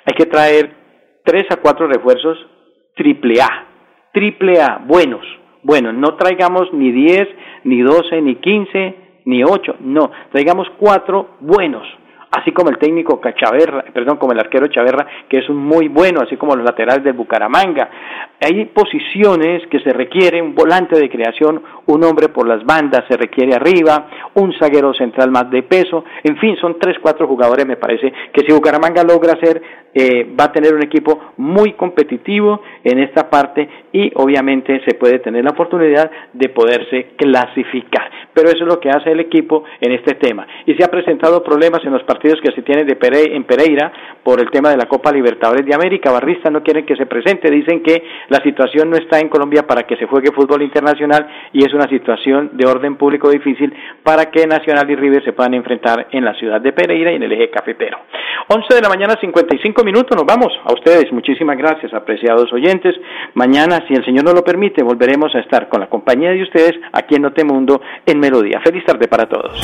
hay 0.04 0.14
que 0.14 0.26
traer 0.26 0.81
tres 1.24 1.44
a 1.50 1.56
cuatro 1.56 1.86
refuerzos 1.86 2.38
triple 2.94 3.40
A, 3.40 3.66
triple 4.12 4.60
A, 4.60 4.82
buenos, 4.86 5.24
buenos, 5.62 5.94
no 5.94 6.16
traigamos 6.16 6.72
ni 6.72 6.90
diez, 6.92 7.28
ni 7.64 7.80
doce, 7.80 8.20
ni 8.20 8.36
quince, 8.36 8.96
ni 9.24 9.42
ocho, 9.42 9.76
no, 9.80 10.10
traigamos 10.30 10.68
cuatro 10.78 11.36
buenos, 11.40 11.86
así 12.32 12.50
como 12.52 12.70
el 12.70 12.78
técnico 12.78 13.20
Cachaverra, 13.20 13.84
perdón, 13.92 14.16
como 14.16 14.32
el 14.32 14.40
arquero 14.40 14.66
Chaverra, 14.66 15.06
que 15.28 15.38
es 15.38 15.48
un 15.48 15.58
muy 15.58 15.88
bueno, 15.88 16.20
así 16.22 16.36
como 16.36 16.56
los 16.56 16.64
laterales 16.64 17.04
del 17.04 17.12
Bucaramanga. 17.12 17.90
Hay 18.40 18.64
posiciones 18.66 19.66
que 19.70 19.80
se 19.80 19.92
requiere 19.92 20.40
un 20.40 20.54
volante 20.54 20.98
de 20.98 21.10
creación, 21.10 21.62
un 21.86 22.04
hombre 22.04 22.28
por 22.30 22.48
las 22.48 22.64
bandas 22.64 23.04
se 23.08 23.16
requiere 23.16 23.54
arriba, 23.54 24.08
un 24.34 24.52
zaguero 24.58 24.94
central 24.94 25.30
más 25.30 25.50
de 25.50 25.62
peso, 25.62 26.04
en 26.24 26.36
fin, 26.38 26.56
son 26.56 26.78
tres, 26.78 26.96
cuatro 27.00 27.26
jugadores, 27.26 27.66
me 27.66 27.76
parece, 27.76 28.12
que 28.32 28.44
si 28.46 28.52
Bucaramanga 28.52 29.04
logra 29.04 29.34
hacer, 29.34 29.62
eh, 29.94 30.26
va 30.38 30.44
a 30.44 30.52
tener 30.52 30.74
un 30.74 30.82
equipo 30.82 31.32
muy 31.36 31.74
competitivo 31.74 32.62
en 32.82 32.98
esta 32.98 33.28
parte 33.28 33.68
y 33.92 34.10
obviamente 34.14 34.80
se 34.86 34.94
puede 34.94 35.18
tener 35.18 35.44
la 35.44 35.50
oportunidad 35.50 36.10
de 36.32 36.48
poderse 36.48 37.08
clasificar. 37.16 38.10
Pero 38.32 38.48
eso 38.48 38.64
es 38.64 38.68
lo 38.68 38.80
que 38.80 38.88
hace 38.88 39.12
el 39.12 39.20
equipo 39.20 39.64
en 39.80 39.92
este 39.92 40.14
tema. 40.14 40.46
Y 40.66 40.74
se 40.74 40.84
ha 40.84 40.88
presentado 40.88 41.42
problemas 41.42 41.84
en 41.84 41.92
los 41.92 42.02
partidos 42.04 42.40
que 42.40 42.52
se 42.52 42.62
tienen 42.62 42.86
de 42.86 42.96
en 43.02 43.44
Pereira 43.44 43.92
por 44.22 44.40
el 44.40 44.50
tema 44.50 44.70
de 44.70 44.76
la 44.76 44.86
Copa 44.86 45.12
Libertadores 45.12 45.66
de 45.66 45.74
América. 45.74 46.10
Barrista 46.10 46.50
no 46.50 46.62
quieren 46.62 46.86
que 46.86 46.96
se 46.96 47.06
presente, 47.06 47.50
dicen 47.50 47.82
que 47.82 48.02
la 48.28 48.38
situación 48.42 48.88
no 48.88 48.96
está 48.96 49.20
en 49.20 49.28
Colombia 49.28 49.66
para 49.66 49.82
que 49.82 49.96
se 49.96 50.06
juegue 50.06 50.32
fútbol 50.32 50.62
internacional 50.62 51.26
y 51.52 51.64
es 51.64 51.74
una 51.74 51.88
situación 51.88 52.50
de 52.54 52.66
orden 52.66 52.96
público 52.96 53.28
difícil 53.28 53.72
para 54.02 54.30
que 54.30 54.46
Nacional 54.46 54.88
y 54.90 54.96
River 54.96 55.24
se 55.24 55.32
puedan 55.32 55.54
enfrentar 55.54 56.06
en 56.10 56.24
la 56.24 56.34
ciudad 56.34 56.60
de 56.60 56.72
Pereira 56.72 57.12
y 57.12 57.16
en 57.16 57.22
el 57.24 57.32
eje 57.32 57.50
cafetero. 57.50 57.98
11 58.48 58.74
de 58.74 58.80
la 58.80 58.88
mañana, 58.88 59.16
55 59.20 59.81
minutos, 59.84 60.16
nos 60.16 60.26
vamos. 60.26 60.52
A 60.64 60.72
ustedes, 60.72 61.12
muchísimas 61.12 61.56
gracias, 61.56 61.92
apreciados 61.94 62.52
oyentes. 62.52 62.94
Mañana, 63.34 63.84
si 63.88 63.94
el 63.94 64.04
Señor 64.04 64.24
nos 64.24 64.34
lo 64.34 64.44
permite, 64.44 64.82
volveremos 64.82 65.34
a 65.34 65.40
estar 65.40 65.68
con 65.68 65.80
la 65.80 65.88
compañía 65.88 66.30
de 66.30 66.42
ustedes 66.42 66.74
aquí 66.92 67.16
en 67.16 67.22
Notemundo 67.22 67.80
en 68.06 68.18
Melodía. 68.18 68.60
Feliz 68.64 68.84
tarde 68.84 69.08
para 69.08 69.28
todos. 69.28 69.60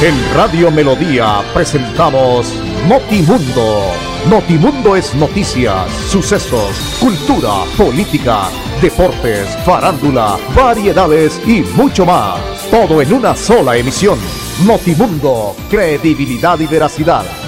En 0.00 0.14
Radio 0.36 0.70
Melodía 0.70 1.40
presentamos 1.52 2.54
Notimundo. 2.88 3.92
Notimundo 4.30 4.94
es 4.94 5.14
noticias, 5.16 5.90
sucesos, 5.90 6.98
cultura, 7.00 7.64
política, 7.76 8.48
deportes, 8.80 9.56
farándula, 9.64 10.36
variedades 10.54 11.42
y 11.48 11.62
mucho 11.76 12.06
más. 12.06 12.38
Todo 12.70 13.02
en 13.02 13.12
una 13.12 13.34
sola 13.34 13.76
emisión. 13.76 14.18
Notimundo, 14.66 15.56
credibilidad 15.70 16.60
y 16.60 16.66
veracidad. 16.66 17.47